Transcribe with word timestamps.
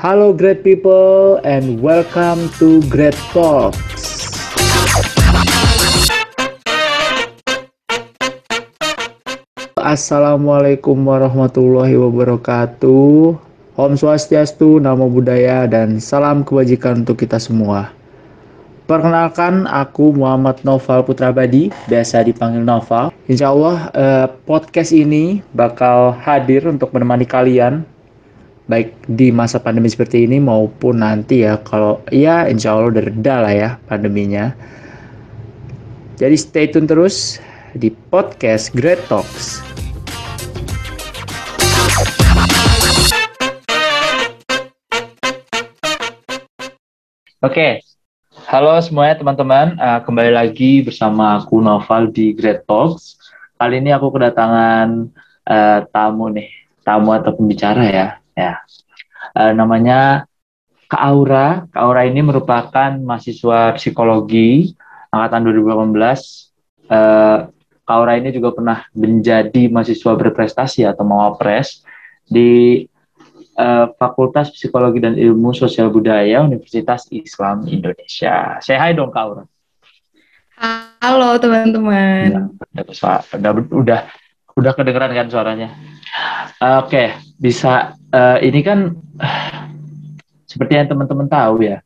Halo 0.00 0.32
great 0.32 0.64
people 0.64 1.36
and 1.44 1.84
welcome 1.84 2.48
to 2.56 2.80
Great 2.88 3.12
Talks. 3.36 3.76
Assalamualaikum 9.76 10.96
warahmatullahi 11.04 11.92
wabarakatuh. 12.00 13.36
Om 13.76 13.92
Swastiastu, 13.92 14.80
Namo 14.80 15.12
Buddhaya, 15.12 15.68
dan 15.68 16.00
salam 16.00 16.40
kebajikan 16.40 17.04
untuk 17.04 17.20
kita 17.20 17.36
semua. 17.36 17.92
Perkenalkan, 18.88 19.68
aku 19.68 20.16
Muhammad 20.16 20.60
Noval 20.64 21.04
Putra 21.04 21.36
Badi, 21.36 21.68
biasa 21.92 22.24
dipanggil 22.24 22.64
Noval. 22.64 23.12
Insya 23.28 23.52
Allah 23.52 23.88
eh, 23.92 24.26
podcast 24.48 24.96
ini 24.96 25.44
bakal 25.52 26.16
hadir 26.16 26.64
untuk 26.64 26.92
menemani 26.96 27.28
kalian 27.28 27.84
baik 28.70 28.94
di 29.10 29.34
masa 29.34 29.58
pandemi 29.58 29.90
seperti 29.90 30.22
ini 30.22 30.38
maupun 30.38 31.02
nanti 31.02 31.42
ya 31.42 31.58
kalau 31.66 31.98
ya 32.14 32.46
insya 32.46 32.78
Allah 32.78 32.94
udah 32.94 33.38
lah 33.42 33.54
ya 33.54 33.70
pandeminya. 33.90 34.54
Jadi 36.22 36.36
stay 36.38 36.70
tune 36.70 36.86
terus 36.86 37.42
di 37.74 37.90
podcast 37.90 38.70
Great 38.70 39.02
Talks. 39.10 39.58
Oke, 47.42 47.82
halo 48.46 48.78
semuanya 48.78 49.18
teman-teman. 49.18 49.74
Uh, 49.74 49.98
kembali 50.06 50.30
lagi 50.30 50.86
bersama 50.86 51.42
aku 51.42 51.58
Noval 51.58 52.14
di 52.14 52.30
Great 52.30 52.62
Talks. 52.70 53.18
Kali 53.58 53.82
ini 53.82 53.90
aku 53.90 54.14
kedatangan 54.14 55.10
uh, 55.50 55.78
tamu 55.90 56.30
nih, 56.30 56.46
tamu 56.86 57.10
atau 57.10 57.34
pembicara 57.34 57.82
ya 57.82 58.21
ya 58.32 58.60
uh, 59.36 59.52
namanya 59.52 60.28
Kak 60.88 61.02
Aura 61.02 61.64
Kak 61.72 61.82
Aura 61.82 62.02
ini 62.04 62.20
merupakan 62.20 62.90
mahasiswa 63.00 63.76
psikologi 63.76 64.76
angkatan 65.12 65.48
2018 65.48 65.92
uh, 66.88 67.38
Kak 67.82 67.94
Aura 67.98 68.14
ini 68.16 68.30
juga 68.30 68.54
pernah 68.54 68.86
menjadi 68.94 69.68
mahasiswa 69.68 70.12
berprestasi 70.14 70.86
atau 70.86 71.04
mawapres 71.04 71.82
di 72.24 72.84
uh, 73.58 73.90
Fakultas 73.98 74.54
Psikologi 74.54 75.02
dan 75.02 75.18
Ilmu 75.18 75.52
Sosial 75.52 75.90
Budaya 75.90 76.46
Universitas 76.46 77.10
Islam 77.10 77.66
Indonesia. 77.68 78.56
Saya 78.62 78.78
hai 78.80 78.94
dong 78.94 79.10
Kak 79.10 79.22
Aura. 79.22 79.44
Halo 81.02 81.34
teman-teman. 81.42 82.30
Ya, 82.30 82.40
udah, 82.46 82.84
udah, 83.34 83.52
udah, 83.74 84.00
udah 84.54 84.72
kedengeran 84.78 85.10
kan 85.10 85.26
suaranya? 85.26 85.74
Oke, 86.62 86.86
okay, 86.86 87.06
bisa. 87.36 87.98
Uh, 88.12 88.36
ini 88.44 88.60
kan 88.60 88.92
uh, 89.16 89.72
seperti 90.50 90.76
yang 90.76 90.88
teman-teman 90.92 91.32
tahu 91.32 91.64
ya, 91.64 91.80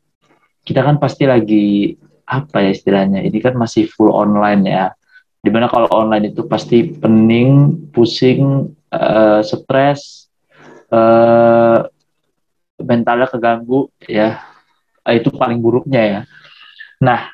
kita 0.66 0.82
kan 0.82 0.98
pasti 0.98 1.22
lagi 1.22 1.94
apa 2.26 2.66
ya 2.66 2.70
istilahnya? 2.74 3.22
Ini 3.22 3.38
kan 3.38 3.54
masih 3.54 3.86
full 3.86 4.10
online 4.10 4.62
ya. 4.66 4.90
Di 5.38 5.54
mana 5.54 5.70
kalau 5.70 5.86
online 5.94 6.34
itu 6.34 6.42
pasti 6.50 6.90
pening, 6.98 7.86
pusing, 7.94 8.74
uh, 8.90 9.38
stres, 9.46 10.26
uh, 10.90 11.86
mentalnya 12.82 13.30
keganggu 13.30 13.86
ya. 14.10 14.42
Itu 15.06 15.30
paling 15.30 15.62
buruknya 15.62 16.02
ya. 16.02 16.20
Nah, 16.98 17.30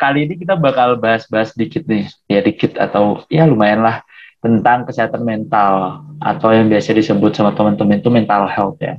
kali 0.00 0.24
ini 0.24 0.40
kita 0.40 0.56
bakal 0.56 0.96
bahas-bahas 0.96 1.52
dikit 1.52 1.84
nih, 1.84 2.08
ya 2.24 2.40
dikit 2.40 2.80
atau 2.80 3.20
ya 3.28 3.44
lumayan 3.44 3.84
lah 3.84 4.05
tentang 4.46 4.86
kesehatan 4.86 5.26
mental 5.26 6.06
atau 6.22 6.48
yang 6.54 6.70
biasa 6.70 6.94
disebut 6.94 7.34
sama 7.34 7.52
teman-teman 7.52 7.98
itu 7.98 8.08
mental 8.08 8.46
health 8.46 8.78
ya. 8.78 8.94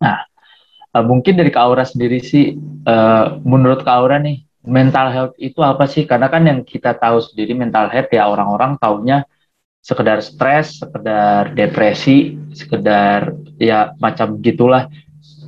Nah, 0.00 0.24
uh, 0.96 1.04
mungkin 1.04 1.36
dari 1.36 1.52
Kak 1.52 1.60
Aura 1.60 1.84
sendiri 1.84 2.18
sih, 2.24 2.56
uh, 2.88 3.38
menurut 3.44 3.84
Kak 3.84 3.96
Aura 4.00 4.16
nih, 4.18 4.42
mental 4.64 5.12
health 5.12 5.34
itu 5.38 5.60
apa 5.60 5.84
sih? 5.86 6.08
Karena 6.08 6.32
kan 6.32 6.42
yang 6.48 6.64
kita 6.64 6.96
tahu 6.96 7.20
sendiri 7.22 7.52
mental 7.54 7.92
health 7.92 8.10
ya 8.10 8.26
orang-orang 8.26 8.80
taunya 8.80 9.22
sekedar 9.80 10.20
stres, 10.20 10.82
sekedar 10.82 11.56
depresi, 11.56 12.36
sekedar 12.52 13.32
ya 13.56 13.96
macam 13.96 14.36
gitulah 14.42 14.90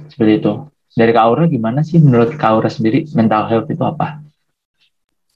seperti 0.08 0.32
itu. 0.40 0.52
Dari 0.92 1.10
Kak 1.10 1.24
Aura 1.24 1.44
gimana 1.48 1.80
sih 1.80 1.98
menurut 1.98 2.36
Kak 2.36 2.50
Aura 2.52 2.70
sendiri 2.70 3.08
mental 3.16 3.48
health 3.48 3.68
itu 3.72 3.82
apa? 3.82 4.21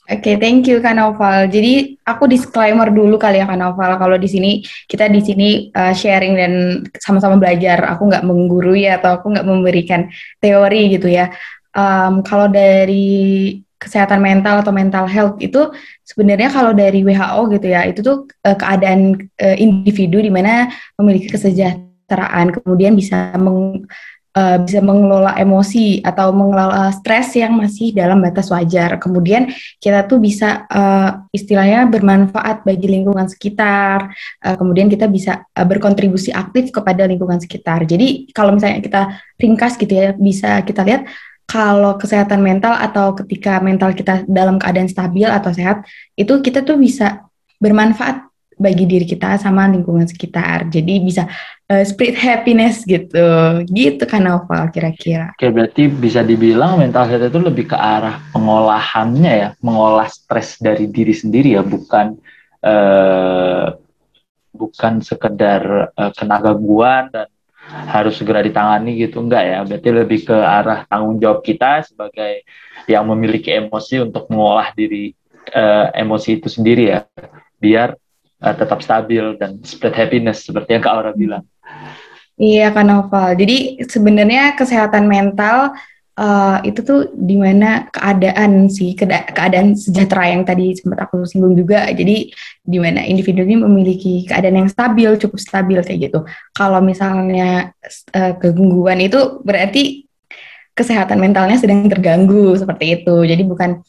Oke, 0.06 0.22
okay, 0.22 0.34
thank 0.39 0.71
you 0.71 0.78
Kak 0.78 0.94
Noval. 0.94 1.50
Jadi 1.50 1.99
aku 2.06 2.31
disclaimer 2.31 2.94
dulu 2.94 3.19
kali 3.19 3.43
ya 3.43 3.47
Kak 3.50 3.59
Noval. 3.59 3.99
Kalau 3.99 4.15
di 4.15 4.31
sini 4.31 4.62
kita 4.87 5.11
di 5.11 5.19
sini 5.19 5.67
uh, 5.75 5.91
sharing 5.91 6.34
dan 6.39 6.53
sama-sama 7.03 7.34
belajar. 7.43 7.83
Aku 7.91 8.06
nggak 8.06 8.22
menggurui 8.22 8.87
atau 8.87 9.19
aku 9.19 9.34
nggak 9.34 9.43
memberikan 9.43 10.06
teori 10.39 10.94
gitu 10.94 11.11
ya. 11.11 11.34
Um, 11.75 12.22
kalau 12.22 12.47
dari 12.47 13.59
kesehatan 13.83 14.22
mental 14.22 14.62
atau 14.62 14.71
mental 14.71 15.11
health 15.11 15.43
itu 15.43 15.75
sebenarnya 16.06 16.55
kalau 16.55 16.71
dari 16.71 17.03
WHO 17.03 17.41
gitu 17.59 17.67
ya 17.67 17.83
itu 17.91 17.99
tuh 17.99 18.31
uh, 18.47 18.55
keadaan 18.55 19.27
uh, 19.43 19.56
individu 19.59 20.23
di 20.23 20.31
mana 20.31 20.71
memiliki 21.03 21.34
kesejahteraan 21.34 22.55
kemudian 22.55 22.94
bisa 22.94 23.34
meng, 23.43 23.83
uh, 24.36 24.56
bisa 24.60 24.84
mengelola 24.84 25.32
emosi 25.41 26.04
atau 26.04 26.30
mengelola 26.30 26.92
stres 26.92 27.32
yang 27.34 27.56
masih 27.56 27.97
dalam 27.97 28.20
batas 28.20 28.52
wajar. 28.52 29.00
Kemudian 29.00 29.48
kita 29.80 30.04
tuh 30.04 30.20
bisa 30.20 30.69
uh, 30.69 31.24
istilahnya 31.32 31.88
bermanfaat 31.88 32.62
bagi 32.69 32.86
lingkungan 32.86 33.26
sekitar. 33.26 34.12
Uh, 34.44 34.54
kemudian 34.60 34.92
kita 34.92 35.08
bisa 35.08 35.48
uh, 35.56 35.66
berkontribusi 35.66 36.30
aktif 36.36 36.69
kepada 36.69 37.08
lingkungan 37.08 37.41
sekitar. 37.41 37.88
Jadi 37.88 38.28
kalau 38.36 38.52
misalnya 38.52 38.84
kita 38.84 39.02
ringkas 39.41 39.80
gitu 39.80 39.92
ya, 39.96 40.12
bisa 40.12 40.60
kita 40.62 40.84
lihat 40.84 41.08
kalau 41.46 41.94
kesehatan 41.96 42.42
mental 42.42 42.75
atau 42.75 43.14
ketika 43.14 43.62
mental 43.62 43.94
kita 43.94 44.26
dalam 44.26 44.58
keadaan 44.58 44.91
stabil 44.91 45.30
atau 45.30 45.54
sehat, 45.54 45.86
itu 46.19 46.42
kita 46.42 46.66
tuh 46.66 46.75
bisa 46.75 47.22
bermanfaat 47.62 48.26
bagi 48.56 48.89
diri 48.89 49.05
kita 49.05 49.37
sama 49.37 49.69
lingkungan 49.69 50.09
sekitar. 50.09 50.72
Jadi 50.72 51.05
bisa 51.05 51.28
uh, 51.69 51.84
spread 51.84 52.17
happiness 52.17 52.83
gitu. 52.89 53.62
Gitu 53.69 54.05
kan 54.09 54.25
Novel 54.25 54.72
kira-kira. 54.72 55.37
Oke, 55.37 55.53
berarti 55.53 55.93
bisa 55.93 56.25
dibilang 56.25 56.81
mental 56.81 57.05
health 57.05 57.28
itu 57.28 57.41
lebih 57.41 57.69
ke 57.71 57.77
arah 57.77 58.17
pengolahannya 58.33 59.33
ya, 59.33 59.49
mengolah 59.61 60.09
stres 60.09 60.56
dari 60.56 60.89
diri 60.89 61.12
sendiri 61.12 61.61
ya, 61.61 61.62
bukan 61.62 62.17
uh, 62.65 63.77
bukan 64.56 65.05
sekedar 65.05 65.93
uh, 65.93 66.11
kena 66.17 66.41
gangguan 66.41 67.12
dan 67.12 67.28
harus 67.67 68.17
segera 68.17 68.41
ditangani 68.41 68.97
gitu 68.97 69.21
enggak 69.21 69.44
ya. 69.44 69.59
Berarti 69.69 69.88
lebih 69.93 70.21
ke 70.25 70.37
arah 70.37 70.88
tanggung 70.88 71.21
jawab 71.21 71.44
kita 71.44 71.84
sebagai 71.84 72.47
yang 72.88 73.05
memiliki 73.05 73.53
emosi 73.53 74.00
untuk 74.00 74.33
mengolah 74.33 74.73
diri 74.73 75.12
uh, 75.53 75.93
emosi 75.93 76.41
itu 76.41 76.49
sendiri 76.49 76.94
ya. 76.94 77.05
Biar 77.61 77.99
uh, 78.42 78.54
tetap 78.56 78.80
stabil 78.84 79.36
dan 79.41 79.60
spread 79.64 79.94
happiness 79.97 80.44
seperti 80.44 80.76
yang 80.76 80.82
Kak 80.84 80.94
Aura 80.94 81.12
bilang. 81.16 81.44
Iya 82.36 82.69
Kak 82.69 82.84
Noval. 82.84 83.32
Jadi 83.41 83.80
sebenarnya 83.88 84.52
kesehatan 84.60 85.08
mental 85.08 85.72
uh, 86.20 86.60
itu 86.69 86.84
tuh 86.84 87.08
di 87.16 87.36
mana 87.41 87.88
keadaan 87.88 88.69
sih 88.69 88.92
keadaan 88.96 89.72
sejahtera 89.72 90.36
yang 90.36 90.44
tadi 90.44 90.76
sempat 90.76 91.08
aku 91.08 91.25
singgung 91.25 91.56
juga. 91.56 91.88
Jadi 91.88 92.28
di 92.60 92.78
mana 92.80 93.08
individu 93.08 93.41
ini 93.41 93.56
memiliki 93.56 94.28
keadaan 94.28 94.64
yang 94.64 94.69
stabil, 94.69 95.16
cukup 95.16 95.41
stabil 95.41 95.80
kayak 95.80 96.12
gitu. 96.12 96.20
Kalau 96.52 96.84
misalnya 96.84 97.72
uh, 98.12 98.32
kegangguan 98.36 99.00
itu 99.00 99.41
berarti 99.41 100.04
kesehatan 100.76 101.16
mentalnya 101.16 101.56
sedang 101.56 101.88
terganggu 101.88 102.52
seperti 102.52 103.00
itu. 103.00 103.16
Jadi 103.25 103.42
bukan 103.48 103.80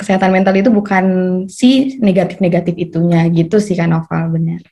kesehatan 0.00 0.32
mental 0.32 0.56
itu 0.56 0.72
bukan 0.72 1.04
si 1.52 2.00
negatif-negatif 2.00 2.72
itunya 2.80 3.28
gitu 3.28 3.60
sih 3.60 3.76
kan 3.76 3.92
Noval 3.92 4.32
benar. 4.32 4.64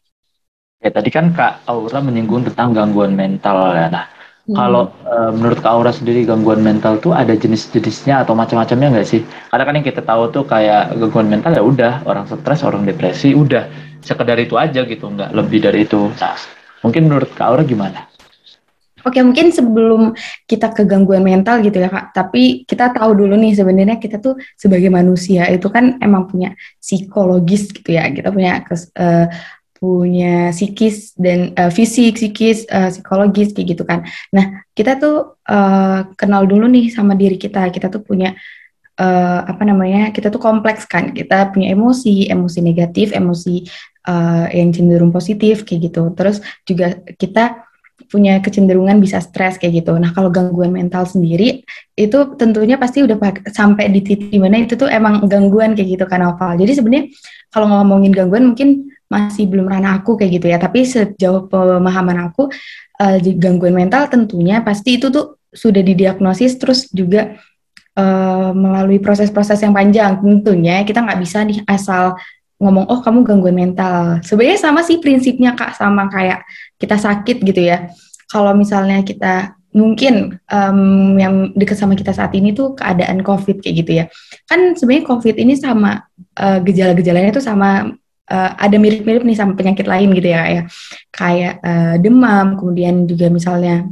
Ya 0.81 0.89
tadi 0.89 1.12
kan 1.12 1.37
Kak 1.37 1.69
Aura 1.69 2.00
menyinggung 2.00 2.49
tentang 2.49 2.72
gangguan 2.72 3.12
mental 3.12 3.77
ya. 3.77 3.93
Nah, 3.93 4.06
hmm. 4.49 4.56
kalau 4.56 4.88
uh, 5.05 5.29
menurut 5.37 5.61
Kak 5.61 5.69
Aura 5.76 5.93
sendiri 5.93 6.25
gangguan 6.25 6.64
mental 6.64 6.97
tuh 6.97 7.12
ada 7.12 7.37
jenis-jenisnya 7.37 8.25
atau 8.25 8.32
macam-macamnya 8.32 8.97
nggak 8.97 9.08
sih? 9.08 9.20
Karena 9.52 9.69
kan 9.69 9.75
yang 9.76 9.85
kita 9.85 10.00
tahu 10.00 10.32
tuh 10.32 10.49
kayak 10.49 10.97
gangguan 10.97 11.29
mental 11.29 11.52
ya 11.52 11.61
udah 11.61 11.93
orang 12.08 12.25
stres, 12.25 12.64
orang 12.64 12.88
depresi, 12.88 13.37
udah 13.37 13.69
sekedar 14.00 14.41
itu 14.41 14.56
aja 14.56 14.88
gitu, 14.88 15.05
nggak 15.12 15.37
lebih 15.37 15.61
dari 15.61 15.85
itu. 15.85 16.08
Nah, 16.17 16.38
mungkin 16.81 17.12
menurut 17.12 17.29
Kak 17.37 17.52
Aura 17.52 17.69
gimana? 17.69 18.07
Oke, 19.06 19.23
mungkin 19.23 19.55
sebelum 19.55 20.15
kita 20.49 20.75
ke 20.75 20.83
gangguan 20.83 21.23
mental 21.23 21.62
gitu 21.62 21.79
ya, 21.79 21.87
Kak. 21.87 22.11
Tapi 22.15 22.67
kita 22.67 22.91
tahu 22.91 23.15
dulu 23.15 23.39
nih 23.39 23.55
sebenarnya 23.55 23.97
kita 24.03 24.19
tuh 24.19 24.35
sebagai 24.59 24.91
manusia 24.91 25.47
itu 25.47 25.71
kan 25.71 25.99
emang 26.03 26.27
punya 26.27 26.59
psikologis 26.83 27.71
gitu 27.71 27.95
ya. 27.95 28.11
Kita 28.11 28.35
punya 28.35 28.65
uh, 28.99 29.27
punya 29.79 30.50
psikis 30.50 31.15
dan 31.15 31.55
uh, 31.55 31.71
fisik, 31.71 32.19
psikis, 32.19 32.67
uh, 32.67 32.91
psikologis 32.91 33.55
kayak 33.55 33.79
gitu 33.79 33.87
kan. 33.87 34.03
Nah, 34.35 34.67
kita 34.75 34.99
tuh 34.99 35.39
uh, 35.47 36.11
kenal 36.19 36.50
dulu 36.50 36.67
nih 36.67 36.91
sama 36.91 37.15
diri 37.15 37.39
kita. 37.39 37.71
Kita 37.71 37.87
tuh 37.87 38.03
punya 38.03 38.35
uh, 38.99 39.41
apa 39.47 39.62
namanya? 39.62 40.11
Kita 40.11 40.35
tuh 40.35 40.43
kompleks 40.43 40.83
kan. 40.91 41.15
Kita 41.15 41.55
punya 41.55 41.71
emosi, 41.71 42.27
emosi 42.27 42.59
negatif, 42.59 43.15
emosi 43.15 43.62
uh, 44.11 44.50
yang 44.50 44.75
cenderung 44.75 45.15
positif 45.15 45.62
kayak 45.62 45.95
gitu. 45.95 46.11
Terus 46.19 46.43
juga 46.67 46.99
kita 47.15 47.68
punya 48.06 48.39
kecenderungan 48.39 49.03
bisa 49.03 49.19
stres 49.19 49.59
kayak 49.59 49.83
gitu. 49.83 49.99
Nah 49.99 50.15
kalau 50.15 50.31
gangguan 50.31 50.71
mental 50.71 51.03
sendiri 51.03 51.67
itu 51.99 52.19
tentunya 52.39 52.79
pasti 52.79 53.03
udah 53.03 53.19
sampai 53.50 53.91
di 53.91 54.00
titik 54.06 54.31
di 54.31 54.39
mana 54.39 54.62
itu 54.62 54.79
tuh 54.79 54.87
emang 54.87 55.27
gangguan 55.27 55.75
kayak 55.75 55.99
gitu 55.99 56.05
kan 56.06 56.23
Oval. 56.23 56.55
Jadi 56.55 56.73
sebenarnya 56.79 57.05
kalau 57.50 57.67
ngomongin 57.69 58.15
gangguan 58.15 58.55
mungkin 58.55 58.95
masih 59.11 59.50
belum 59.50 59.67
ranah 59.67 59.99
aku 59.99 60.15
kayak 60.15 60.39
gitu 60.39 60.47
ya. 60.47 60.62
Tapi 60.62 60.87
sejauh 60.87 61.50
pemahaman 61.50 62.31
aku 62.31 62.49
uh, 63.03 63.17
gangguan 63.37 63.75
mental 63.75 64.06
tentunya 64.06 64.62
pasti 64.62 65.03
itu 65.03 65.11
tuh 65.11 65.43
sudah 65.50 65.81
didiagnosis 65.83 66.61
terus 66.61 66.87
juga 66.93 67.35
uh, 67.99 68.50
melalui 68.55 69.03
proses-proses 69.03 69.59
yang 69.59 69.75
panjang. 69.75 70.23
Tentunya 70.23 70.87
kita 70.87 71.03
nggak 71.03 71.21
bisa 71.21 71.43
nih 71.43 71.59
asal 71.67 72.15
ngomong 72.58 72.90
oh 72.90 73.00
kamu 73.00 73.22
gangguan 73.22 73.56
mental. 73.56 74.19
Sebenarnya 74.26 74.58
sama 74.58 74.82
sih 74.82 74.99
prinsipnya 74.99 75.55
kak 75.55 75.78
sama 75.78 76.10
kayak 76.10 76.43
kita 76.78 76.99
sakit 76.99 77.43
gitu 77.43 77.62
ya. 77.62 77.90
Kalau 78.28 78.52
misalnya 78.52 79.00
kita 79.06 79.58
mungkin 79.72 80.37
um, 80.50 81.14
yang 81.20 81.55
dekat 81.55 81.78
sama 81.78 81.94
kita 81.94 82.10
saat 82.10 82.34
ini 82.34 82.50
tuh 82.56 82.75
keadaan 82.75 83.22
COVID 83.22 83.62
kayak 83.62 83.76
gitu 83.84 83.93
ya. 84.02 84.05
Kan 84.50 84.75
sebenarnya 84.75 85.06
COVID 85.06 85.37
ini 85.38 85.55
sama 85.55 86.02
uh, 86.40 86.58
gejala-gejalanya 86.64 87.31
tuh 87.31 87.44
sama 87.44 87.94
uh, 88.28 88.50
ada 88.58 88.76
mirip-mirip 88.76 89.25
nih 89.25 89.38
sama 89.38 89.54
penyakit 89.54 89.87
lain 89.88 90.12
gitu 90.16 90.28
ya 90.28 90.40
kayak 90.44 90.64
kayak 91.12 91.54
uh, 91.64 91.94
demam, 92.00 92.56
kemudian 92.56 93.06
juga 93.06 93.31
misalnya 93.32 93.88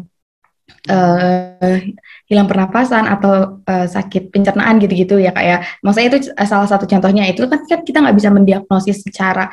uh, 0.90 1.80
hilang 2.26 2.50
pernapasan 2.50 3.06
atau 3.06 3.62
uh, 3.62 3.86
sakit 3.86 4.34
pencernaan 4.34 4.82
gitu-gitu 4.82 5.22
ya 5.22 5.30
kayak 5.30 5.62
ya. 5.62 5.78
maksudnya 5.82 6.08
itu 6.10 6.18
salah 6.34 6.66
satu 6.66 6.84
contohnya 6.84 7.22
itu 7.30 7.46
kan, 7.46 7.62
kan 7.64 7.80
kita 7.86 8.02
nggak 8.02 8.16
bisa 8.18 8.30
mendiagnosis 8.34 9.06
secara 9.06 9.46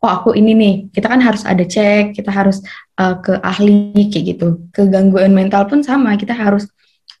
oh 0.00 0.10
aku 0.10 0.32
ini 0.38 0.54
nih 0.54 0.74
kita 0.94 1.10
kan 1.10 1.20
harus 1.20 1.42
ada 1.42 1.66
cek 1.66 2.16
kita 2.16 2.30
harus 2.30 2.62
uh, 2.96 3.18
ke 3.18 3.34
ahli 3.42 4.08
kayak 4.08 4.24
gitu 4.36 4.48
ke 4.70 4.86
gangguan 4.86 5.34
mental 5.34 5.66
pun 5.66 5.82
sama 5.82 6.14
kita 6.14 6.32
harus 6.32 6.70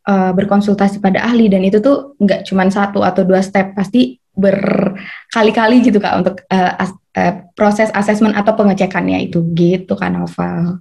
uh, 0.08 0.32
berkonsultasi 0.32 1.02
pada 1.02 1.26
ahli 1.26 1.50
dan 1.52 1.66
itu 1.66 1.82
tuh 1.82 2.16
nggak 2.22 2.48
cuma 2.48 2.64
satu 2.70 3.04
atau 3.04 3.26
dua 3.26 3.44
step 3.44 3.76
pasti 3.76 4.16
berkali-kali 4.30 5.84
gitu 5.84 5.98
kak 6.00 6.14
untuk 6.22 6.36
uh, 6.48 6.72
as, 6.80 6.94
uh, 7.18 7.44
proses 7.52 7.92
asesmen 7.92 8.32
atau 8.32 8.56
pengecekannya 8.56 9.28
itu 9.28 9.42
gitu 9.52 9.98
kan 9.98 10.16
Novel. 10.16 10.80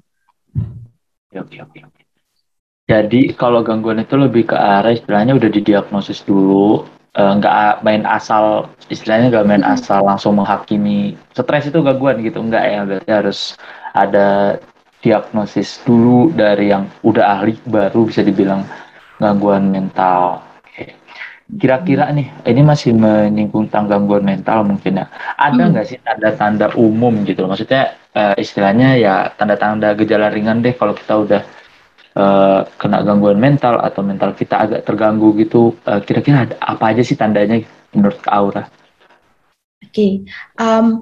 Oke 1.36 1.62
oke 1.62 1.80
oke. 1.84 1.99
Jadi 2.90 3.38
kalau 3.38 3.62
gangguan 3.62 4.02
itu 4.02 4.18
lebih 4.18 4.50
ke 4.50 4.58
arah 4.58 4.90
istilahnya 4.90 5.38
udah 5.38 5.50
didiagnosis 5.54 6.26
dulu, 6.26 6.90
eh, 7.14 7.34
nggak 7.38 7.54
uh, 7.54 7.76
main 7.86 8.02
asal 8.10 8.66
istilahnya 8.90 9.30
nggak 9.30 9.46
main 9.46 9.62
asal 9.62 10.02
langsung 10.02 10.42
menghakimi 10.42 11.14
stres 11.38 11.70
itu 11.70 11.86
gangguan 11.86 12.18
gitu 12.26 12.42
enggak 12.42 12.66
ya 12.66 12.82
berarti 12.90 13.12
harus 13.14 13.40
ada 13.94 14.58
diagnosis 15.06 15.86
dulu 15.86 16.34
dari 16.34 16.74
yang 16.74 16.90
udah 17.06 17.40
ahli 17.40 17.62
baru 17.70 18.10
bisa 18.10 18.26
dibilang 18.26 18.66
gangguan 19.22 19.70
mental. 19.70 20.42
Kira-kira 21.50 22.14
nih, 22.14 22.30
ini 22.46 22.62
masih 22.62 22.94
menyinggung 22.94 23.74
tentang 23.74 23.90
gangguan 23.90 24.22
mental 24.22 24.62
mungkin 24.62 25.02
ya. 25.02 25.06
Ada 25.34 25.62
nggak 25.74 25.86
hmm. 25.86 25.92
sih 25.94 26.00
tanda-tanda 26.06 26.68
umum 26.78 27.26
gitu? 27.26 27.50
Maksudnya 27.50 27.98
uh, 28.14 28.38
istilahnya 28.38 29.02
ya 29.02 29.34
tanda-tanda 29.34 29.98
gejala 29.98 30.30
ringan 30.30 30.62
deh 30.62 30.78
kalau 30.78 30.94
kita 30.94 31.14
udah 31.18 31.42
uh, 32.16 32.66
kena 32.80 33.06
gangguan 33.06 33.38
mental 33.38 33.78
atau 33.82 34.02
mental 34.02 34.34
kita 34.34 34.66
agak 34.66 34.82
terganggu 34.88 35.36
gitu 35.38 35.76
uh, 35.86 36.02
kira-kira 36.02 36.48
ada 36.50 36.56
apa 36.62 36.96
aja 36.96 37.04
sih 37.06 37.18
tandanya 37.20 37.62
menurut 37.94 38.18
Aura? 38.30 38.70
Oke, 39.80 39.90
okay. 39.90 40.12
um, 40.62 41.02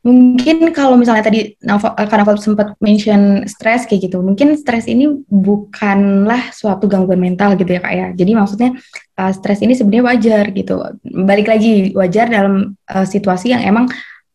mungkin 0.00 0.72
kalau 0.72 0.96
misalnya 0.96 1.20
tadi 1.20 1.54
eh, 1.54 2.08
karena 2.08 2.24
aku 2.24 2.40
sempat 2.40 2.74
mention 2.80 3.44
stres 3.46 3.84
kayak 3.86 4.10
gitu, 4.10 4.24
mungkin 4.24 4.56
stres 4.56 4.88
ini 4.88 5.06
bukanlah 5.28 6.50
suatu 6.50 6.88
gangguan 6.90 7.20
mental 7.20 7.54
gitu 7.54 7.70
ya 7.70 7.80
kak 7.84 7.94
ya. 7.94 8.06
Jadi 8.16 8.32
maksudnya 8.34 8.70
uh, 9.20 9.30
stres 9.30 9.62
ini 9.62 9.76
sebenarnya 9.76 10.04
wajar 10.10 10.44
gitu. 10.50 10.80
Balik 11.04 11.46
lagi 11.52 11.92
wajar 11.94 12.26
dalam 12.32 12.74
uh, 12.88 13.06
situasi 13.06 13.54
yang 13.54 13.62
emang 13.62 13.86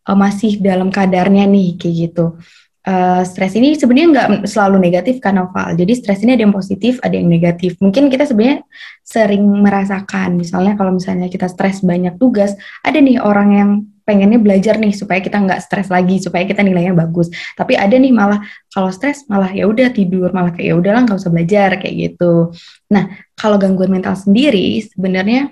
uh, 0.08 0.18
masih 0.18 0.62
dalam 0.62 0.94
kadarnya 0.94 1.50
nih 1.50 1.76
kayak 1.76 1.96
gitu 2.10 2.38
uh, 2.86 3.22
stres 3.26 3.58
ini 3.58 3.74
sebenarnya 3.76 4.08
nggak 4.14 4.30
selalu 4.48 4.78
negatif 4.80 5.18
kan 5.20 5.36
Noval. 5.36 5.74
Jadi 5.76 5.94
stres 5.98 6.22
ini 6.22 6.38
ada 6.38 6.46
yang 6.46 6.56
positif, 6.56 7.02
ada 7.02 7.18
yang 7.18 7.28
negatif. 7.28 7.76
Mungkin 7.82 8.08
kita 8.08 8.30
sebenarnya 8.30 8.64
sering 9.02 9.44
merasakan, 9.44 10.38
misalnya 10.38 10.78
kalau 10.78 10.96
misalnya 10.96 11.28
kita 11.28 11.50
stres 11.50 11.82
banyak 11.82 12.16
tugas, 12.22 12.54
ada 12.86 12.98
nih 13.02 13.20
orang 13.20 13.50
yang 13.52 13.72
pengennya 14.06 14.38
belajar 14.38 14.78
nih 14.78 14.94
supaya 14.94 15.18
kita 15.18 15.42
nggak 15.42 15.66
stres 15.66 15.90
lagi, 15.90 16.22
supaya 16.22 16.46
kita 16.46 16.62
nilainya 16.62 16.94
bagus. 16.94 17.34
Tapi 17.58 17.74
ada 17.74 17.98
nih 17.98 18.14
malah 18.14 18.40
kalau 18.70 18.94
stres 18.94 19.26
malah 19.26 19.50
ya 19.50 19.66
udah 19.66 19.90
tidur, 19.90 20.30
malah 20.30 20.54
kayak 20.54 20.68
ya 20.72 20.76
udahlah 20.78 21.02
nggak 21.10 21.18
usah 21.18 21.34
belajar 21.34 21.70
kayak 21.82 21.96
gitu. 22.14 22.54
Nah 22.94 23.10
kalau 23.34 23.58
gangguan 23.58 23.90
mental 23.90 24.14
sendiri 24.14 24.78
sebenarnya 24.86 25.52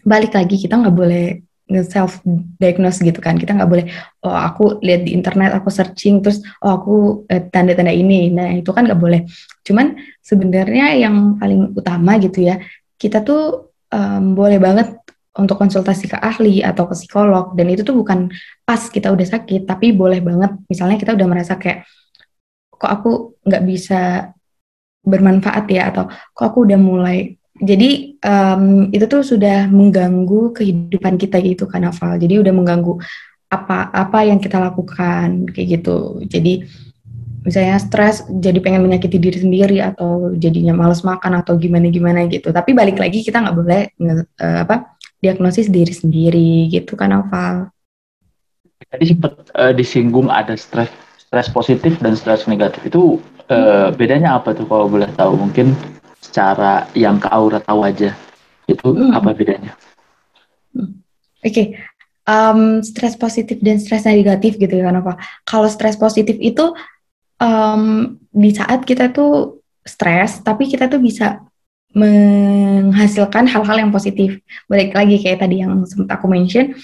balik 0.00 0.32
lagi 0.32 0.56
kita 0.56 0.80
nggak 0.80 0.96
boleh 0.96 1.47
nge-self 1.68 2.24
diagnose 2.58 3.04
gitu 3.04 3.20
kan. 3.20 3.36
Kita 3.36 3.54
nggak 3.54 3.70
boleh 3.70 3.86
oh 4.24 4.34
aku 4.34 4.80
lihat 4.80 5.04
di 5.04 5.12
internet 5.14 5.52
aku 5.54 5.68
searching 5.68 6.24
terus 6.24 6.40
oh 6.64 6.72
aku 6.80 6.94
eh, 7.28 7.44
tanda-tanda 7.52 7.92
eh, 7.92 8.00
ini. 8.00 8.32
Nah 8.32 8.56
itu 8.56 8.72
kan 8.72 8.88
nggak 8.88 9.00
boleh. 9.00 9.28
Cuman 9.62 9.94
sebenarnya 10.24 10.96
yang 10.96 11.36
paling 11.36 11.76
utama 11.76 12.16
gitu 12.18 12.48
ya 12.48 12.58
kita 12.98 13.22
tuh 13.22 13.70
um, 13.94 14.34
boleh 14.34 14.58
banget 14.58 14.98
untuk 15.38 15.54
konsultasi 15.54 16.10
ke 16.10 16.18
ahli 16.18 16.66
atau 16.66 16.90
ke 16.90 16.98
psikolog 16.98 17.54
dan 17.54 17.70
itu 17.70 17.86
tuh 17.86 17.94
bukan 17.94 18.26
pas 18.66 18.82
kita 18.90 19.14
udah 19.14 19.26
sakit 19.38 19.70
tapi 19.70 19.94
boleh 19.94 20.18
banget. 20.18 20.58
Misalnya 20.66 20.98
kita 20.98 21.14
udah 21.14 21.26
merasa 21.30 21.54
kayak 21.54 21.86
kok 22.74 22.90
aku 22.90 23.10
nggak 23.46 23.62
bisa 23.62 24.00
bermanfaat 25.06 25.64
ya? 25.70 25.94
Atau 25.94 26.10
kok 26.10 26.44
aku 26.44 26.66
udah 26.66 26.78
mulai 26.82 27.37
jadi 27.58 28.14
um, 28.22 28.86
itu 28.94 29.04
tuh 29.10 29.26
sudah 29.26 29.66
mengganggu 29.66 30.54
kehidupan 30.54 31.18
kita 31.18 31.42
gitu 31.42 31.66
kan 31.66 31.82
Naval. 31.82 32.18
Jadi 32.18 32.38
udah 32.38 32.54
mengganggu 32.54 32.94
apa 33.48 33.90
apa 33.90 34.18
yang 34.28 34.38
kita 34.38 34.62
lakukan 34.62 35.50
kayak 35.50 35.80
gitu. 35.80 36.22
Jadi 36.30 36.62
misalnya 37.42 37.80
stres 37.82 38.22
jadi 38.28 38.62
pengen 38.62 38.86
menyakiti 38.86 39.18
diri 39.18 39.38
sendiri 39.40 39.76
atau 39.82 40.36
jadinya 40.36 40.76
males 40.76 41.02
makan 41.02 41.42
atau 41.42 41.58
gimana 41.58 41.90
gimana 41.90 42.30
gitu. 42.30 42.54
Tapi 42.54 42.76
balik 42.78 43.02
lagi 43.02 43.26
kita 43.26 43.42
nggak 43.42 43.56
boleh 43.56 43.82
uh, 44.06 44.58
apa 44.62 44.94
diagnosis 45.18 45.66
diri 45.66 45.90
sendiri 45.90 46.70
gitu 46.70 46.94
kan 46.94 47.10
Naval. 47.10 47.74
Tadi 48.88 49.04
sempat 49.10 49.34
uh, 49.58 49.74
disinggung 49.74 50.30
ada 50.30 50.54
stres 50.54 50.94
stres 51.18 51.50
positif 51.50 51.98
dan 51.98 52.14
stres 52.14 52.46
negatif 52.46 52.86
itu 52.86 53.18
uh, 53.50 53.90
bedanya 53.92 54.38
apa 54.38 54.54
tuh 54.54 54.64
kalau 54.70 54.86
boleh 54.86 55.10
tahu 55.18 55.34
mungkin 55.34 55.74
secara 56.28 56.84
yang 56.92 57.16
ke 57.16 57.28
Aura 57.32 57.58
tahu 57.64 57.80
aja 57.88 58.12
itu 58.68 58.84
hmm. 58.84 59.16
apa 59.16 59.32
bedanya? 59.32 59.72
Hmm. 60.76 61.00
Oke, 61.40 61.48
okay. 61.48 61.66
um, 62.28 62.84
stres 62.84 63.16
positif 63.16 63.56
dan 63.64 63.80
stres 63.80 64.04
negatif 64.04 64.60
gitu 64.60 64.76
ya 64.76 64.92
Nova. 64.92 65.16
Kalau 65.48 65.66
stres 65.72 65.96
positif 65.96 66.36
itu 66.36 66.76
um, 67.40 68.14
di 68.28 68.50
saat 68.52 68.84
kita 68.84 69.08
tuh 69.08 69.64
stres, 69.88 70.44
tapi 70.44 70.68
kita 70.68 70.92
tuh 70.92 71.00
bisa 71.00 71.40
menghasilkan 71.96 73.48
hal-hal 73.48 73.80
yang 73.80 73.88
positif. 73.88 74.44
Balik 74.68 74.92
lagi 74.92 75.16
kayak 75.24 75.40
tadi 75.40 75.64
yang 75.64 75.72
sempat 75.88 76.20
aku 76.20 76.28
mention, 76.28 76.76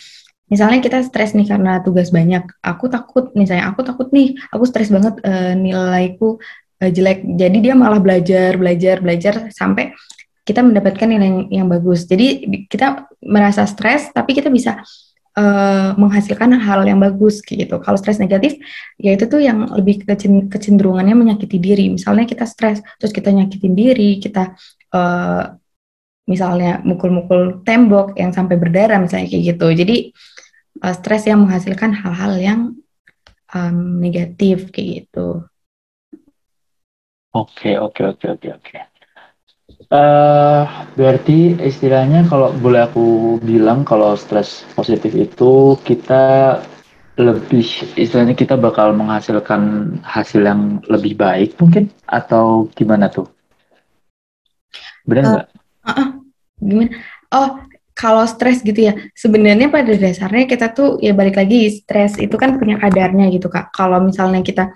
misalnya 0.48 0.80
kita 0.80 1.04
stres 1.04 1.36
nih 1.36 1.44
karena 1.44 1.84
tugas 1.84 2.08
banyak, 2.08 2.48
aku 2.64 2.88
takut 2.88 3.28
misalnya 3.36 3.68
aku 3.68 3.84
takut 3.84 4.08
nih, 4.16 4.32
aku 4.48 4.64
stres 4.64 4.88
banget 4.88 5.20
uh, 5.20 5.52
nilaiku 5.52 6.40
uh, 6.84 6.92
jelek. 6.92 7.24
Jadi 7.24 7.64
dia 7.64 7.72
malah 7.72 8.04
belajar, 8.04 8.60
belajar, 8.60 9.00
belajar 9.00 9.48
sampai 9.48 9.96
kita 10.44 10.60
mendapatkan 10.60 11.08
nilai 11.08 11.24
yang, 11.24 11.40
yang 11.64 11.68
bagus. 11.72 12.04
Jadi 12.04 12.44
kita 12.68 13.08
merasa 13.24 13.64
stres, 13.64 14.12
tapi 14.12 14.36
kita 14.36 14.52
bisa 14.52 14.84
uh, 15.40 15.96
menghasilkan 15.96 16.52
hal 16.60 16.84
yang 16.84 17.00
bagus 17.00 17.40
gitu. 17.40 17.80
Kalau 17.80 17.96
stres 17.96 18.20
negatif, 18.20 18.60
ya 19.00 19.16
itu 19.16 19.24
tuh 19.24 19.40
yang 19.40 19.72
lebih 19.72 20.04
kecenderungannya 20.52 21.16
menyakiti 21.16 21.56
diri. 21.56 21.88
Misalnya 21.88 22.28
kita 22.28 22.44
stres, 22.44 22.84
terus 23.00 23.12
kita 23.16 23.32
nyakitin 23.32 23.72
diri, 23.72 24.20
kita 24.20 24.52
uh, 24.92 25.56
misalnya 26.24 26.80
mukul-mukul 26.84 27.64
tembok 27.64 28.16
yang 28.16 28.32
sampai 28.32 28.56
berdarah 28.56 29.00
misalnya 29.00 29.28
kayak 29.28 29.44
gitu. 29.56 29.66
Jadi 29.72 29.96
uh, 30.84 30.94
stres 30.94 31.24
yang 31.24 31.40
menghasilkan 31.44 31.92
hal-hal 31.92 32.32
yang 32.36 32.60
um, 33.52 34.00
negatif 34.00 34.68
kayak 34.72 35.08
gitu. 35.08 35.44
Oke, 37.34 37.74
oke, 37.74 38.14
oke, 38.14 38.26
oke, 38.38 38.48
oke. 38.54 38.78
Uh, 39.90 40.62
berarti 40.94 41.58
istilahnya 41.58 42.22
kalau 42.30 42.54
boleh 42.54 42.86
aku 42.86 43.36
bilang 43.42 43.82
kalau 43.82 44.14
stres 44.14 44.62
positif 44.78 45.10
itu 45.18 45.74
kita 45.82 46.56
lebih 47.18 47.66
istilahnya 47.98 48.38
kita 48.38 48.54
bakal 48.54 48.94
menghasilkan 48.94 49.94
hasil 50.06 50.46
yang 50.46 50.78
lebih 50.86 51.18
baik 51.18 51.58
mungkin 51.58 51.90
atau 52.06 52.70
gimana 52.70 53.10
tuh? 53.10 53.26
Benar 55.02 55.22
eh, 55.22 55.30
nggak? 55.34 55.46
Uh, 55.50 55.90
uh, 55.90 55.98
uh, 55.98 56.08
gimana? 56.62 56.90
Oh, 57.34 57.48
kalau 57.94 58.26
stres 58.30 58.62
gitu 58.62 58.78
ya, 58.78 58.94
sebenarnya 59.14 59.74
pada 59.74 59.90
dasarnya 59.90 60.46
kita 60.46 60.70
tuh 60.70 60.98
ya 61.02 61.10
balik 61.14 61.34
lagi 61.34 61.70
stres 61.70 62.14
itu 62.18 62.34
kan 62.38 62.58
punya 62.62 62.78
kadarnya 62.78 63.26
gitu 63.30 63.50
kak. 63.50 63.74
Kalau 63.74 63.98
misalnya 64.02 64.42
kita 64.42 64.74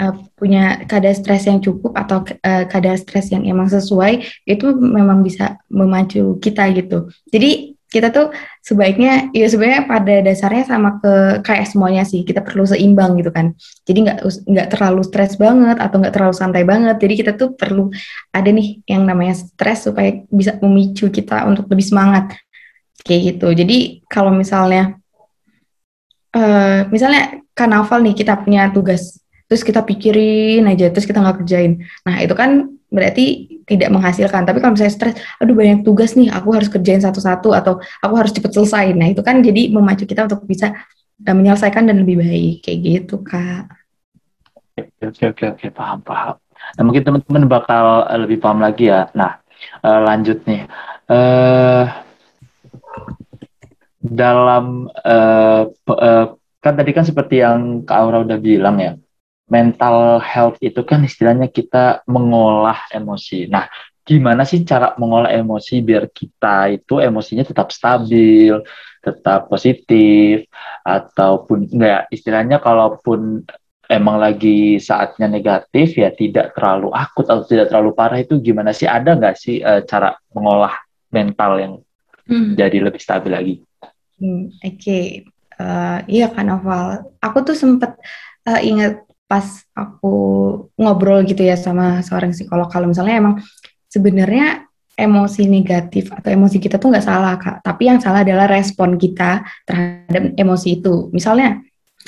uh, 0.00 0.14
punya 0.36 0.84
kadar 0.84 1.12
stres 1.16 1.48
yang 1.48 1.60
cukup 1.60 1.96
atau 1.96 2.22
uh, 2.22 2.64
kadar 2.68 2.96
stres 3.00 3.32
yang 3.32 3.44
emang 3.48 3.68
sesuai 3.68 4.24
itu 4.44 4.66
memang 4.76 5.24
bisa 5.24 5.60
memacu 5.72 6.36
kita 6.40 6.68
gitu. 6.76 7.08
Jadi 7.32 7.76
kita 7.86 8.10
tuh 8.10 8.34
sebaiknya 8.60 9.30
ya 9.30 9.46
sebenarnya 9.46 9.86
pada 9.86 10.14
dasarnya 10.20 10.66
sama 10.66 10.98
ke 10.98 11.40
kayak 11.46 11.70
semuanya 11.70 12.02
sih. 12.02 12.26
Kita 12.26 12.42
perlu 12.42 12.66
seimbang 12.66 13.16
gitu 13.16 13.30
kan. 13.30 13.54
Jadi 13.86 13.98
nggak 14.04 14.18
nggak 14.52 14.68
terlalu 14.74 15.00
stres 15.06 15.38
banget 15.38 15.78
atau 15.78 15.96
nggak 16.02 16.14
terlalu 16.14 16.34
santai 16.34 16.66
banget. 16.66 16.98
Jadi 16.98 17.14
kita 17.14 17.32
tuh 17.38 17.54
perlu 17.54 17.88
ada 18.34 18.50
nih 18.50 18.82
yang 18.90 19.06
namanya 19.06 19.38
stres 19.38 19.86
supaya 19.86 20.12
bisa 20.28 20.58
memicu 20.60 21.08
kita 21.08 21.46
untuk 21.46 21.70
lebih 21.70 21.86
semangat. 21.86 22.36
Kayak 23.06 23.38
gitu. 23.38 23.48
Jadi 23.54 24.02
kalau 24.10 24.34
misalnya 24.34 24.98
uh, 26.34 26.90
misalnya 26.90 27.38
karnaval 27.56 28.02
nih 28.02 28.18
kita 28.18 28.34
punya 28.44 28.68
tugas 28.74 29.22
terus 29.46 29.62
kita 29.62 29.82
pikirin 29.86 30.66
aja 30.66 30.90
terus 30.90 31.06
kita 31.06 31.22
nggak 31.22 31.42
kerjain. 31.42 31.82
Nah 32.02 32.18
itu 32.22 32.34
kan 32.34 32.76
berarti 32.90 33.58
tidak 33.66 33.90
menghasilkan. 33.90 34.46
Tapi 34.46 34.58
kalau 34.62 34.74
misalnya 34.74 34.94
stres 34.94 35.14
aduh 35.42 35.54
banyak 35.54 35.82
tugas 35.82 36.14
nih 36.14 36.30
aku 36.30 36.54
harus 36.54 36.70
kerjain 36.70 37.02
satu-satu 37.02 37.54
atau 37.54 37.78
aku 38.02 38.14
harus 38.14 38.32
cepat 38.34 38.54
selesai. 38.54 38.94
Nah 38.94 39.10
itu 39.10 39.22
kan 39.22 39.42
jadi 39.42 39.70
memacu 39.70 40.06
kita 40.06 40.26
untuk 40.26 40.46
bisa 40.46 40.74
uh, 41.26 41.34
menyelesaikan 41.34 41.86
dan 41.86 42.02
lebih 42.02 42.22
baik. 42.22 42.66
Kayak 42.66 42.78
gitu 42.82 43.22
kak. 43.22 43.70
Oke 45.02 45.24
oke 45.30 45.44
oke 45.56 45.66
paham 45.74 45.98
paham. 46.02 46.36
Nah 46.78 46.82
mungkin 46.82 47.02
teman-teman 47.06 47.44
bakal 47.46 48.06
uh, 48.06 48.18
lebih 48.18 48.38
paham 48.42 48.62
lagi 48.62 48.90
ya. 48.90 49.10
Nah 49.14 49.38
uh, 49.82 50.00
lanjut 50.02 50.42
nih. 50.46 50.66
Uh, 51.06 51.86
dalam 54.06 54.86
uh, 55.02 55.66
uh, 55.90 56.26
kan 56.62 56.74
tadi 56.78 56.90
kan 56.94 57.02
seperti 57.02 57.42
yang 57.42 57.82
Kak 57.82 57.98
Aura 57.98 58.22
udah 58.22 58.38
bilang 58.38 58.78
ya 58.78 58.94
mental 59.46 60.18
health 60.18 60.58
itu 60.58 60.82
kan 60.82 61.06
istilahnya 61.06 61.46
kita 61.46 62.02
mengolah 62.10 62.90
emosi. 62.90 63.46
Nah, 63.46 63.70
gimana 64.06 64.42
sih 64.46 64.62
cara 64.66 64.94
mengolah 64.98 65.30
emosi 65.34 65.82
biar 65.82 66.10
kita 66.10 66.70
itu 66.74 66.98
emosinya 66.98 67.46
tetap 67.46 67.70
stabil, 67.70 68.58
tetap 69.02 69.46
positif, 69.46 70.46
ataupun 70.82 71.70
enggak 71.70 72.10
istilahnya 72.10 72.58
kalaupun 72.58 73.46
emang 73.86 74.18
lagi 74.18 74.82
saatnya 74.82 75.30
negatif 75.30 75.94
ya 75.94 76.10
tidak 76.10 76.58
terlalu 76.58 76.90
akut 76.90 77.26
atau 77.30 77.46
tidak 77.46 77.70
terlalu 77.70 77.94
parah 77.94 78.18
itu 78.18 78.42
gimana 78.42 78.74
sih 78.74 78.90
ada 78.90 79.14
nggak 79.14 79.36
sih 79.38 79.62
uh, 79.62 79.82
cara 79.86 80.18
mengolah 80.34 80.74
mental 81.14 81.52
yang 81.58 81.74
hmm. 82.26 82.58
jadi 82.58 82.78
lebih 82.82 82.98
stabil 82.98 83.30
lagi? 83.30 83.54
Hmm, 84.18 84.50
Oke, 84.50 84.80
okay. 84.80 85.06
uh, 85.60 86.02
eh, 86.02 86.18
iya 86.18 86.26
kan 86.32 86.50
Oval. 86.50 87.14
Aku 87.22 87.46
tuh 87.46 87.54
sempat 87.54 87.94
uh, 88.48 88.60
ingat 88.62 89.05
pas 89.26 89.66
aku 89.74 90.14
ngobrol 90.78 91.26
gitu 91.26 91.42
ya 91.42 91.58
sama 91.58 92.00
seorang 92.06 92.30
psikolog 92.30 92.70
kalau 92.70 92.86
misalnya 92.86 93.18
emang 93.18 93.34
sebenarnya 93.90 94.66
emosi 94.96 95.44
negatif 95.44 96.08
atau 96.08 96.32
emosi 96.32 96.56
kita 96.56 96.80
tuh 96.80 96.88
nggak 96.88 97.04
salah 97.04 97.36
kak. 97.36 97.60
Tapi 97.60 97.82
yang 97.92 98.00
salah 98.00 98.24
adalah 98.24 98.48
respon 98.48 98.96
kita 98.96 99.44
terhadap 99.68 100.32
emosi 100.34 100.80
itu. 100.80 101.12
Misalnya 101.12 101.60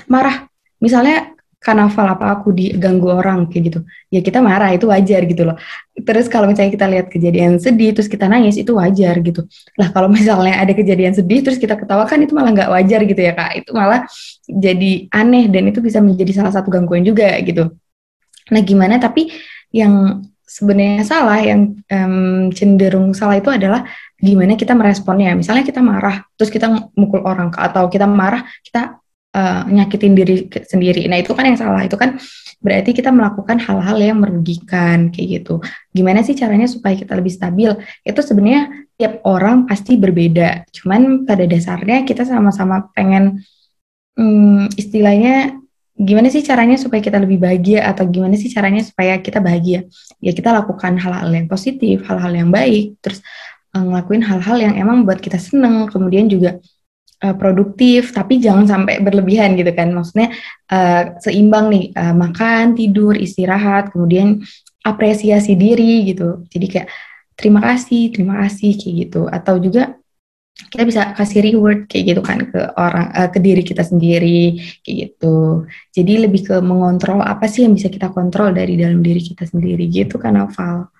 marah 0.08 0.48
misalnya 0.80 1.37
karnaval 1.58 2.14
apa 2.14 2.38
aku 2.38 2.54
diganggu 2.54 3.12
orang 3.12 3.50
kayak 3.52 3.62
gitu. 3.68 3.78
Ya 4.08 4.25
kita 4.25 4.40
marah 4.40 4.72
itu 4.72 4.88
wajar 4.88 5.20
gitu 5.28 5.42
loh. 5.44 5.56
Terus 5.92 6.30
kalau 6.32 6.48
misalnya 6.48 6.72
kita 6.72 6.87
lihat 6.88 7.06
kejadian 7.12 7.60
sedih 7.60 7.92
terus 7.92 8.08
kita 8.08 8.25
nangis 8.25 8.56
itu 8.56 8.72
wajar 8.72 9.20
gitu. 9.20 9.44
Lah 9.76 9.92
kalau 9.92 10.08
misalnya 10.08 10.56
ada 10.56 10.72
kejadian 10.72 11.12
sedih 11.12 11.44
terus 11.44 11.60
kita 11.60 11.76
ketawa 11.76 12.08
kan 12.08 12.25
itu 12.25 12.32
malah 12.32 12.56
nggak 12.56 12.70
wajar 12.72 13.00
gitu 13.04 13.20
ya 13.20 13.37
kak. 13.37 13.50
Itu 13.60 13.76
malah 13.76 14.08
jadi 14.48 15.12
aneh 15.12 15.52
dan 15.52 15.68
itu 15.68 15.84
bisa 15.84 16.00
menjadi 16.00 16.42
salah 16.42 16.52
satu 16.56 16.72
gangguan 16.72 17.04
juga 17.04 17.36
gitu 17.44 17.68
nah 18.48 18.60
gimana 18.64 18.96
tapi 18.96 19.28
yang 19.68 20.24
sebenarnya 20.48 21.04
salah 21.04 21.38
yang 21.44 21.76
um, 21.92 22.48
cenderung 22.56 23.12
salah 23.12 23.36
itu 23.36 23.52
adalah 23.52 23.84
gimana 24.16 24.56
kita 24.56 24.72
meresponnya 24.72 25.36
misalnya 25.36 25.68
kita 25.68 25.84
marah 25.84 26.24
terus 26.40 26.48
kita 26.48 26.88
mukul 26.96 27.20
orang 27.28 27.52
atau 27.52 27.92
kita 27.92 28.08
marah 28.08 28.40
kita 28.64 28.96
uh, 29.34 29.62
nyakitin 29.68 30.12
diri 30.16 30.48
sendiri. 30.64 31.04
Nah 31.10 31.20
itu 31.20 31.32
kan 31.36 31.44
yang 31.48 31.58
salah. 31.58 31.84
Itu 31.84 31.98
kan 31.98 32.16
berarti 32.58 32.90
kita 32.96 33.14
melakukan 33.14 33.62
hal-hal 33.62 33.98
yang 33.98 34.18
merugikan 34.18 35.12
kayak 35.12 35.42
gitu. 35.42 35.60
Gimana 35.92 36.24
sih 36.26 36.34
caranya 36.34 36.66
supaya 36.66 36.98
kita 36.98 37.14
lebih 37.14 37.32
stabil? 37.32 37.70
Itu 38.02 38.20
sebenarnya 38.24 38.88
tiap 38.98 39.22
orang 39.28 39.68
pasti 39.68 39.94
berbeda. 39.94 40.68
Cuman 40.72 41.28
pada 41.28 41.44
dasarnya 41.44 42.02
kita 42.02 42.26
sama-sama 42.26 42.88
pengen 42.94 43.42
um, 44.18 44.66
istilahnya 44.75 45.56
gimana 45.98 46.30
sih 46.30 46.42
caranya 46.42 46.78
supaya 46.78 47.02
kita 47.02 47.18
lebih 47.18 47.42
bahagia 47.42 47.87
atau 47.87 48.06
gimana 48.06 48.34
sih 48.34 48.50
caranya 48.50 48.82
supaya 48.82 49.18
kita 49.22 49.38
bahagia? 49.38 49.87
Ya 50.18 50.34
kita 50.34 50.50
lakukan 50.50 50.98
hal-hal 50.98 51.30
yang 51.30 51.46
positif, 51.46 52.02
hal-hal 52.06 52.34
yang 52.34 52.50
baik, 52.50 52.98
terus 52.98 53.22
uh, 53.72 53.82
ngelakuin 53.82 54.22
hal-hal 54.26 54.58
yang 54.58 54.75
emang 54.76 55.06
buat 55.06 55.22
kita 55.22 55.38
seneng. 55.38 55.87
Kemudian 55.88 56.26
juga 56.26 56.58
uh, 57.22 57.34
produktif 57.34 58.14
tapi 58.14 58.38
jangan 58.38 58.66
sampai 58.66 59.02
berlebihan 59.02 59.58
gitu 59.58 59.70
kan 59.75 59.90
maksudnya 59.90 60.34
uh, 60.70 61.18
seimbang 61.22 61.70
nih 61.70 61.84
uh, 61.94 62.14
makan 62.14 62.78
tidur 62.78 63.14
istirahat 63.18 63.90
kemudian 63.90 64.42
apresiasi 64.87 65.58
diri 65.58 66.06
gitu 66.06 66.46
jadi 66.48 66.66
kayak 66.66 66.88
terima 67.34 67.60
kasih 67.62 68.14
terima 68.14 68.42
kasih 68.46 68.78
kayak 68.78 68.94
gitu 69.06 69.22
atau 69.26 69.54
juga 69.58 69.97
kita 70.58 70.82
bisa 70.82 71.02
kasih 71.14 71.40
reward 71.46 71.86
kayak 71.86 72.14
gitu 72.14 72.22
kan 72.26 72.42
ke 72.50 72.60
orang 72.74 73.14
uh, 73.14 73.30
ke 73.30 73.38
diri 73.38 73.62
kita 73.62 73.86
sendiri 73.86 74.58
kayak 74.82 74.96
gitu 75.06 75.64
jadi 75.94 76.26
lebih 76.26 76.50
ke 76.50 76.56
mengontrol 76.58 77.22
apa 77.22 77.46
sih 77.46 77.62
yang 77.62 77.78
bisa 77.78 77.86
kita 77.86 78.10
kontrol 78.10 78.50
dari 78.50 78.74
dalam 78.74 78.98
diri 78.98 79.22
kita 79.22 79.46
sendiri 79.46 79.86
gitu 79.86 80.18
kan 80.18 80.34
Noval 80.34 80.90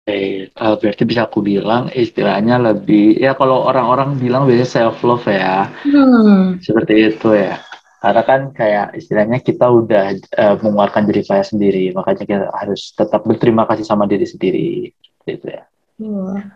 Oke, 0.00 0.50
uh, 0.58 0.74
berarti 0.80 1.02
bisa 1.06 1.28
aku 1.28 1.38
bilang 1.44 1.86
istilahnya 1.92 2.58
lebih 2.58 3.20
ya 3.20 3.36
kalau 3.36 3.68
orang-orang 3.68 4.18
bilang 4.18 4.42
biasanya 4.42 4.66
self 4.66 5.04
love 5.06 5.28
ya, 5.28 5.70
hmm. 5.86 6.58
seperti 6.58 7.14
itu 7.14 7.36
ya. 7.36 7.60
Karena 8.00 8.22
kan 8.24 8.40
kayak 8.50 8.96
istilahnya 8.96 9.38
kita 9.44 9.68
udah 9.68 10.16
uh, 10.40 10.56
mengeluarkan 10.64 11.04
diri 11.04 11.22
saya 11.22 11.44
sendiri, 11.44 11.92
makanya 11.92 12.26
kita 12.26 12.48
harus 12.48 12.96
tetap 12.96 13.22
berterima 13.28 13.68
kasih 13.68 13.84
sama 13.86 14.08
diri 14.08 14.24
sendiri, 14.24 14.90
gitu 15.28 15.46
ya. 15.46 15.62
Hmm. 16.00 16.48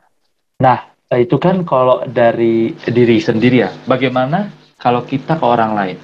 Nah, 0.58 0.93
itu 1.12 1.36
kan 1.36 1.66
kalau 1.68 2.06
dari 2.08 2.72
diri 2.72 3.20
sendiri 3.20 3.56
ya. 3.64 3.70
Bagaimana 3.84 4.48
kalau 4.80 5.04
kita 5.04 5.36
ke 5.36 5.44
orang 5.44 5.72
lain? 5.76 5.98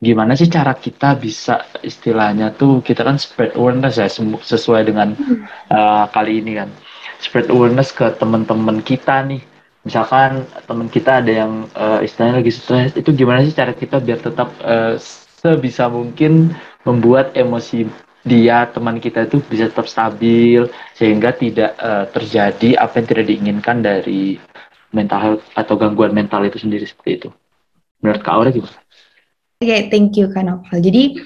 gimana 0.00 0.32
sih 0.32 0.48
cara 0.48 0.72
kita 0.72 1.12
bisa 1.20 1.60
istilahnya 1.84 2.56
tuh 2.56 2.80
kita 2.80 3.04
kan 3.04 3.20
spread 3.20 3.52
awareness 3.52 4.00
ya 4.00 4.08
sesuai 4.40 4.88
dengan 4.88 5.12
uh, 5.68 6.08
kali 6.08 6.40
ini 6.40 6.56
kan 6.56 6.72
spread 7.20 7.52
awareness 7.52 7.92
ke 7.92 8.08
teman-teman 8.16 8.80
kita 8.80 9.20
nih 9.28 9.44
misalkan 9.84 10.48
teman 10.64 10.88
kita 10.88 11.20
ada 11.20 11.44
yang 11.44 11.68
uh, 11.76 12.00
istilahnya 12.00 12.40
lagi 12.40 12.52
stres 12.52 12.96
itu 12.96 13.12
gimana 13.12 13.44
sih 13.44 13.52
cara 13.52 13.76
kita 13.76 14.00
biar 14.00 14.24
tetap 14.24 14.48
uh, 14.64 14.96
sebisa 15.44 15.92
mungkin 15.92 16.56
membuat 16.88 17.36
emosi 17.36 17.84
dia 18.20 18.68
teman 18.68 19.00
kita 19.00 19.24
itu 19.24 19.40
bisa 19.48 19.72
tetap 19.72 19.88
stabil 19.88 20.68
sehingga 20.92 21.32
tidak 21.32 21.72
uh, 21.80 22.04
terjadi 22.12 22.76
apa 22.76 23.00
yang 23.00 23.06
tidak 23.08 23.24
diinginkan 23.26 23.80
dari 23.80 24.36
mental 24.92 25.40
atau 25.56 25.74
gangguan 25.78 26.12
mental 26.12 26.44
itu 26.44 26.60
sendiri 26.60 26.84
seperti 26.84 27.10
itu 27.16 27.28
menurut 28.00 28.20
Kak 28.24 28.34
Aura 28.34 28.50
gimana? 28.50 28.76
Oke, 29.60 29.68
okay, 29.68 29.80
thank 29.92 30.16
you 30.16 30.32
Kak 30.32 30.44
Novel. 30.44 30.80
Jadi 30.80 31.20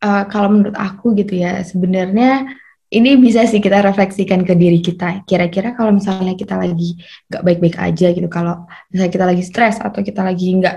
uh, 0.00 0.24
kalau 0.28 0.48
menurut 0.52 0.76
aku 0.76 1.12
gitu 1.16 1.36
ya, 1.36 1.60
sebenarnya 1.60 2.48
ini 2.88 3.20
bisa 3.20 3.44
sih 3.44 3.60
kita 3.60 3.84
refleksikan 3.84 4.40
ke 4.44 4.56
diri 4.56 4.80
kita. 4.80 5.24
Kira-kira 5.28 5.76
kalau 5.76 5.92
misalnya 5.92 6.32
kita 6.32 6.56
lagi 6.56 6.96
nggak 7.28 7.42
baik-baik 7.44 7.76
aja 7.76 8.06
gitu, 8.12 8.28
kalau 8.32 8.64
misalnya 8.88 9.12
kita 9.12 9.26
lagi 9.28 9.42
stres 9.44 9.76
atau 9.80 10.00
kita 10.00 10.24
lagi 10.24 10.48
nggak 10.56 10.76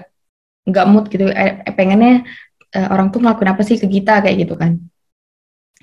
nggak 0.67 0.85
mood 0.91 1.07
gitu, 1.07 1.31
eh, 1.31 1.63
pengennya 1.71 2.27
uh, 2.75 2.87
orang 2.91 3.07
tuh 3.07 3.23
ngelakuin 3.23 3.55
apa 3.55 3.63
sih 3.63 3.79
ke 3.79 3.87
kita 3.87 4.19
kayak 4.19 4.43
gitu 4.43 4.59
kan. 4.59 4.75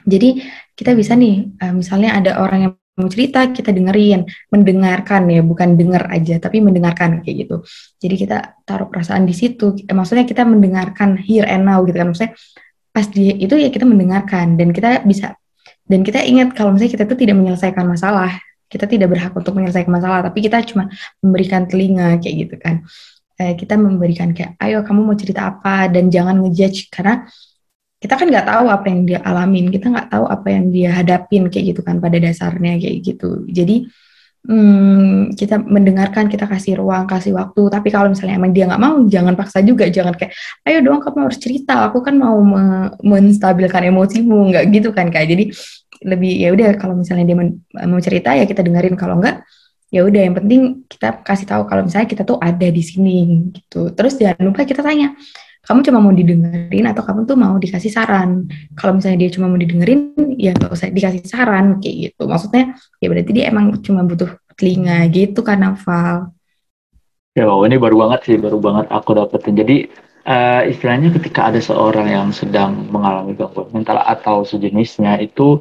Jadi 0.05 0.41
kita 0.77 0.93
bisa 0.93 1.17
nih, 1.17 1.59
uh, 1.61 1.73
misalnya 1.75 2.17
ada 2.21 2.39
orang 2.41 2.61
yang 2.69 2.73
mau 2.95 3.11
cerita 3.11 3.51
kita 3.51 3.75
dengerin 3.75 4.23
mendengarkan 4.55 5.27
ya 5.27 5.43
bukan 5.43 5.75
dengar 5.75 6.07
aja 6.15 6.39
tapi 6.39 6.63
mendengarkan 6.63 7.27
kayak 7.27 7.37
gitu. 7.47 7.57
Jadi 7.99 8.15
kita 8.15 8.63
taruh 8.63 8.87
perasaan 8.87 9.27
di 9.27 9.35
situ 9.35 9.75
eh, 9.83 9.95
maksudnya 9.95 10.23
kita 10.23 10.47
mendengarkan 10.47 11.19
here 11.19 11.47
and 11.47 11.67
now 11.67 11.83
gitu 11.83 11.99
kan. 11.99 12.15
Maksudnya 12.15 12.39
pas 12.95 13.07
dia 13.11 13.35
itu 13.35 13.55
ya 13.59 13.75
kita 13.75 13.83
mendengarkan 13.83 14.55
dan 14.55 14.71
kita 14.71 15.03
bisa 15.03 15.35
dan 15.91 16.07
kita 16.07 16.23
ingat 16.23 16.55
kalau 16.55 16.71
misalnya 16.71 16.95
kita 16.95 17.05
itu 17.11 17.17
tidak 17.27 17.37
menyelesaikan 17.43 17.85
masalah 17.85 18.31
kita 18.71 18.87
tidak 18.87 19.09
berhak 19.11 19.33
untuk 19.35 19.53
menyelesaikan 19.59 19.93
masalah 19.93 20.19
tapi 20.25 20.39
kita 20.47 20.63
cuma 20.63 20.87
memberikan 21.19 21.67
telinga 21.67 22.23
kayak 22.23 22.35
gitu 22.47 22.57
kan. 22.63 22.87
Eh, 23.35 23.59
kita 23.59 23.75
memberikan 23.75 24.31
kayak 24.31 24.55
ayo 24.63 24.87
kamu 24.87 25.03
mau 25.03 25.19
cerita 25.19 25.51
apa? 25.51 25.91
Dan 25.91 26.15
jangan 26.15 26.39
ngejudge 26.47 26.95
karena 26.95 27.27
kita 28.05 28.21
kan 28.21 28.29
nggak 28.29 28.45
tahu 28.45 28.67
apa 28.69 28.87
yang 28.93 29.01
dia 29.09 29.19
alamin 29.25 29.73
kita 29.73 29.89
nggak 29.89 30.09
tahu 30.13 30.29
apa 30.29 30.49
yang 30.53 30.69
dia 30.69 30.93
hadapin 30.93 31.49
kayak 31.49 31.73
gitu 31.73 31.81
kan 31.81 31.97
pada 32.05 32.21
dasarnya 32.21 32.77
kayak 32.77 33.01
gitu 33.01 33.49
jadi 33.49 33.89
hmm, 34.49 35.35
kita 35.35 35.61
mendengarkan, 35.61 36.29
kita 36.29 36.45
kasih 36.45 36.81
ruang, 36.81 37.09
kasih 37.09 37.33
waktu. 37.37 37.63
Tapi 37.73 37.89
kalau 37.89 38.13
misalnya 38.13 38.37
emang 38.37 38.53
dia 38.53 38.69
nggak 38.69 38.83
mau, 38.83 38.97
jangan 39.09 39.35
paksa 39.35 39.65
juga, 39.65 39.89
jangan 39.89 40.15
kayak, 40.15 40.33
ayo 40.69 40.79
dong 40.85 41.01
kamu 41.01 41.29
harus 41.29 41.41
cerita, 41.41 41.89
aku 41.89 42.05
kan 42.05 42.15
mau 42.17 42.37
me 42.45 42.93
menstabilkan 43.01 43.89
emosimu, 43.89 44.53
nggak 44.53 44.65
gitu 44.73 44.89
kan 44.93 45.09
kak. 45.09 45.25
Jadi 45.29 45.51
lebih 46.05 46.33
ya 46.37 46.53
udah 46.53 46.77
kalau 46.77 46.95
misalnya 47.01 47.25
dia 47.25 47.37
mau 47.89 48.01
cerita 48.05 48.37
ya 48.37 48.45
kita 48.45 48.61
dengerin, 48.61 48.97
kalau 49.01 49.19
nggak 49.21 49.41
ya 49.95 50.03
udah 50.03 50.21
yang 50.27 50.35
penting 50.35 50.83
kita 50.91 51.23
kasih 51.23 51.47
tahu 51.47 51.71
kalau 51.71 51.87
misalnya 51.87 52.09
kita 52.11 52.27
tuh 52.27 52.37
ada 52.43 52.69
di 52.69 52.83
sini 52.83 53.49
gitu. 53.55 53.95
Terus 53.95 54.19
jangan 54.21 54.43
lupa 54.45 54.67
kita 54.69 54.85
tanya, 54.85 55.17
kamu 55.65 55.81
cuma 55.81 55.99
mau 56.05 56.13
didengerin 56.13 56.85
atau 56.93 57.03
kamu 57.03 57.25
tuh 57.25 57.37
mau 57.41 57.57
dikasih 57.57 57.89
saran. 57.89 58.45
Kalau 58.77 59.01
misalnya 59.01 59.25
dia 59.25 59.31
cuma 59.33 59.49
mau 59.49 59.57
didengerin, 59.57 60.13
ya 60.37 60.53
nggak 60.53 60.71
usah 60.71 60.93
dikasih 60.93 61.25
saran 61.25 61.81
kayak 61.81 62.13
gitu. 62.13 62.29
Maksudnya 62.29 62.77
ya 63.01 63.07
berarti 63.09 63.31
dia 63.33 63.45
emang 63.49 63.73
cuma 63.81 64.05
butuh 64.05 64.29
telinga 64.61 65.09
gitu 65.09 65.41
kan, 65.41 65.65
Naval. 65.65 66.37
Ya, 67.35 67.51
wow, 67.51 67.67
ini 67.67 67.81
baru 67.81 68.07
banget 68.07 68.21
sih, 68.31 68.37
baru 68.39 68.63
banget 68.63 68.87
aku 68.93 69.11
dapetin. 69.17 69.59
Jadi 69.59 69.77
uh, 70.29 70.63
istilahnya 70.69 71.11
ketika 71.17 71.51
ada 71.51 71.59
seorang 71.59 72.07
yang 72.13 72.29
sedang 72.31 72.87
mengalami 72.93 73.35
gangguan 73.35 73.73
mental 73.75 73.99
atau 74.05 74.47
sejenisnya 74.47 75.19
itu 75.19 75.59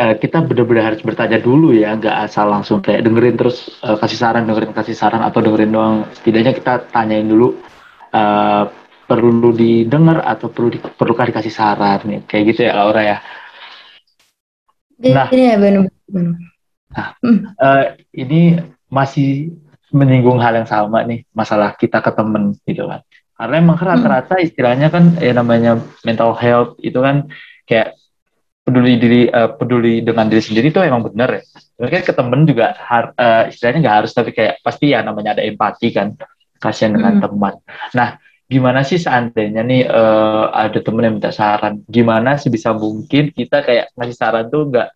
uh, 0.00 0.14
kita 0.18 0.42
benar-benar 0.42 0.90
harus 0.90 1.04
bertanya 1.04 1.38
dulu 1.38 1.76
ya, 1.76 1.94
nggak 1.94 2.26
asal 2.26 2.50
langsung 2.50 2.82
kayak 2.82 3.04
dengerin 3.06 3.36
terus 3.38 3.78
uh, 3.84 4.00
kasih 4.00 4.18
saran, 4.18 4.48
dengerin 4.48 4.72
kasih 4.74 4.96
saran 4.96 5.22
atau 5.22 5.44
dengerin 5.44 5.70
doang. 5.70 5.96
Setidaknya 6.16 6.56
kita 6.56 6.88
tanyain 6.88 7.28
dulu. 7.28 7.54
Uh, 8.10 8.66
perlu 9.06 9.54
didengar 9.54 10.26
atau 10.26 10.50
perlu 10.50 10.74
di, 10.74 10.78
perlukah 10.82 11.30
dikasih 11.30 11.54
saran 11.54 12.02
nih 12.04 12.20
kayak 12.26 12.44
gitu 12.52 12.60
ya 12.66 12.72
Laura 12.74 13.02
ya 13.02 13.18
nah 14.98 15.30
iya 15.30 15.54
benar 15.56 15.86
benar 16.10 16.34
nah, 16.90 17.08
hmm. 17.22 17.38
uh, 17.56 17.84
ini 18.10 18.58
masih 18.90 19.54
menyinggung 19.94 20.42
hal 20.42 20.58
yang 20.58 20.68
sama 20.68 21.06
nih 21.06 21.22
masalah 21.30 21.78
kita 21.78 22.02
ke 22.02 22.10
temen 22.10 22.58
gitu 22.66 22.90
kan 22.90 23.06
karena 23.36 23.54
emang 23.62 23.78
rata-rata 23.78 24.34
hmm. 24.40 24.46
istilahnya 24.50 24.88
kan 24.90 25.14
ya 25.22 25.32
namanya 25.36 25.78
mental 26.02 26.34
health 26.34 26.74
itu 26.82 26.98
kan 26.98 27.30
kayak 27.68 27.94
peduli 28.66 28.98
diri 28.98 29.30
uh, 29.30 29.54
peduli 29.54 30.02
dengan 30.02 30.26
diri 30.26 30.42
sendiri 30.42 30.74
itu 30.74 30.82
emang 30.82 31.06
benar 31.06 31.38
ya 31.38 31.42
mungkin 31.78 32.02
ke 32.02 32.12
temen 32.16 32.40
juga 32.48 32.74
har, 32.74 33.14
uh, 33.14 33.46
istilahnya 33.46 33.78
nggak 33.86 33.96
harus 34.02 34.12
tapi 34.16 34.34
kayak 34.34 34.58
pasti 34.64 34.90
ya 34.90 35.06
namanya 35.06 35.38
ada 35.38 35.46
empati 35.46 35.94
kan 35.94 36.18
kasihan 36.58 36.98
dengan 36.98 37.20
hmm. 37.20 37.22
teman 37.22 37.54
nah 37.94 38.18
gimana 38.46 38.86
sih 38.86 38.98
seandainya 39.02 39.62
nih 39.66 39.82
uh, 39.90 40.54
ada 40.54 40.78
temen 40.78 41.02
yang 41.02 41.14
minta 41.18 41.34
saran? 41.34 41.82
Gimana 41.86 42.38
sih 42.38 42.50
bisa 42.50 42.70
mungkin 42.72 43.34
kita 43.34 43.66
kayak 43.66 43.94
ngasih 43.98 44.16
saran 44.16 44.46
tuh 44.46 44.70
nggak 44.70 44.88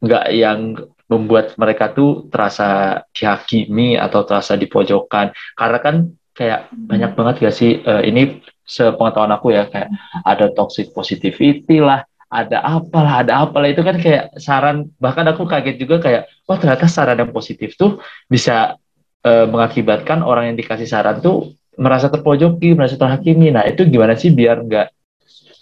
nggak 0.00 0.24
yang 0.32 0.76
membuat 1.06 1.54
mereka 1.54 1.94
tuh 1.94 2.26
terasa 2.32 3.00
dihakimi 3.14 3.94
atau 3.94 4.26
terasa 4.26 4.58
dipojokkan 4.58 5.30
karena 5.54 5.78
kan 5.78 5.96
kayak 6.34 6.68
hmm. 6.68 6.90
banyak 6.90 7.12
banget 7.14 7.34
gak 7.46 7.56
sih 7.56 7.80
uh, 7.80 8.02
ini 8.02 8.42
sepengetahuan 8.66 9.32
aku 9.32 9.54
ya 9.54 9.70
kayak 9.70 9.88
ada 10.26 10.50
toxic 10.52 10.90
positivity 10.90 11.78
lah 11.78 12.02
ada 12.26 12.58
apalah 12.58 13.22
ada 13.22 13.46
apalah. 13.46 13.70
Itu 13.70 13.86
kan 13.86 13.96
kayak 14.02 14.36
saran 14.42 14.90
bahkan 14.98 15.24
aku 15.30 15.46
kaget 15.46 15.78
juga 15.78 16.02
kayak 16.02 16.26
wah 16.44 16.58
ternyata 16.58 16.90
saran 16.90 17.22
yang 17.22 17.30
positif 17.30 17.78
tuh 17.78 18.02
bisa 18.26 18.74
uh, 19.22 19.46
mengakibatkan 19.46 20.26
orang 20.26 20.52
yang 20.52 20.56
dikasih 20.58 20.90
saran 20.90 21.22
tuh 21.22 21.54
merasa 21.76 22.08
terpojoki, 22.08 22.72
merasa 22.76 22.96
terhakimi. 22.96 23.52
Nah 23.52 23.64
itu 23.68 23.84
gimana 23.86 24.16
sih 24.16 24.32
biar 24.32 24.64
nggak 24.64 24.88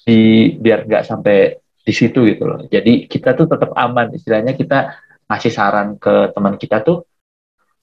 di 0.04 0.52
biar 0.58 0.86
nggak 0.86 1.02
sampai 1.04 1.58
di 1.84 1.92
situ 1.92 2.24
gitu 2.24 2.48
loh. 2.48 2.64
Jadi 2.66 3.06
kita 3.10 3.36
tuh 3.36 3.50
tetap 3.50 3.74
aman. 3.76 4.14
Istilahnya 4.14 4.56
kita 4.56 4.94
ngasih 5.28 5.52
saran 5.52 5.98
ke 5.98 6.32
teman 6.32 6.54
kita 6.56 6.80
tuh 6.84 7.04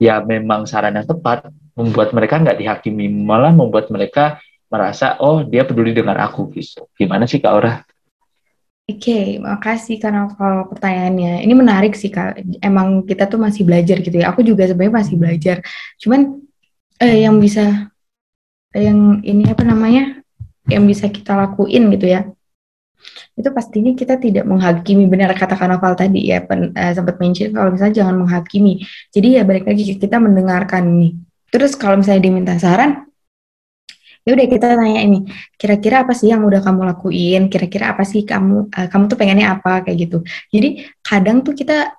ya 0.02 0.22
memang 0.22 0.66
saran 0.66 0.98
yang 0.98 1.06
tepat 1.06 1.50
membuat 1.78 2.10
mereka 2.14 2.42
nggak 2.42 2.58
dihakimi 2.58 3.06
malah 3.10 3.54
membuat 3.54 3.94
mereka 3.94 4.42
merasa 4.72 5.20
oh 5.20 5.44
dia 5.44 5.68
peduli 5.68 5.92
dengan 5.92 6.18
aku 6.18 6.50
gitu. 6.56 6.88
Gimana 6.96 7.28
sih 7.28 7.44
Kak 7.44 7.52
Aura? 7.52 7.74
Oke, 8.92 9.08
okay, 9.08 9.26
makasih 9.40 10.02
karena 10.02 10.28
kalau 10.36 10.68
pertanyaannya. 10.68 11.46
Ini 11.46 11.54
menarik 11.54 11.94
sih 11.94 12.12
Kak. 12.12 12.40
Emang 12.60 13.06
kita 13.06 13.30
tuh 13.30 13.40
masih 13.40 13.64
belajar 13.64 14.00
gitu 14.02 14.16
ya. 14.16 14.34
Aku 14.34 14.42
juga 14.42 14.68
sebenarnya 14.68 14.96
masih 15.06 15.16
belajar. 15.16 15.58
Cuman 16.02 16.42
eh, 17.00 17.24
yang 17.24 17.38
bisa 17.38 17.91
yang 18.76 19.20
ini 19.24 19.52
apa 19.52 19.64
namanya 19.68 20.24
yang 20.70 20.88
bisa 20.88 21.12
kita 21.12 21.36
lakuin 21.36 21.92
gitu 21.92 22.08
ya. 22.08 22.28
Itu 23.34 23.50
pastinya 23.52 23.92
kita 23.98 24.22
tidak 24.22 24.46
menghakimi 24.46 25.10
benar 25.10 25.34
kata 25.34 25.58
Kanaval 25.58 25.98
tadi 25.98 26.30
ya 26.30 26.46
pen, 26.46 26.72
uh, 26.72 26.92
sempat 26.94 27.18
mention 27.18 27.50
kalau 27.52 27.74
misalnya 27.74 28.06
jangan 28.06 28.16
menghakimi. 28.22 28.86
Jadi 29.10 29.28
ya 29.40 29.44
balik 29.44 29.66
lagi 29.66 29.98
kita 29.98 30.22
mendengarkan 30.22 30.84
nih. 31.02 31.12
Terus 31.52 31.76
kalau 31.76 32.00
misalnya 32.00 32.24
diminta 32.24 32.56
saran 32.56 33.10
ya 34.22 34.38
udah 34.38 34.46
kita 34.46 34.78
tanya 34.78 35.02
ini 35.02 35.26
kira-kira 35.58 36.06
apa 36.06 36.14
sih 36.14 36.30
yang 36.30 36.46
udah 36.46 36.62
kamu 36.62 36.82
lakuin? 36.94 37.50
Kira-kira 37.50 37.98
apa 37.98 38.06
sih 38.06 38.22
kamu 38.22 38.70
uh, 38.70 38.88
kamu 38.88 39.04
tuh 39.10 39.18
pengennya 39.18 39.58
apa? 39.58 39.82
Kayak 39.84 39.98
gitu. 40.08 40.18
Jadi 40.54 40.70
kadang 41.02 41.42
tuh 41.42 41.58
kita 41.58 41.98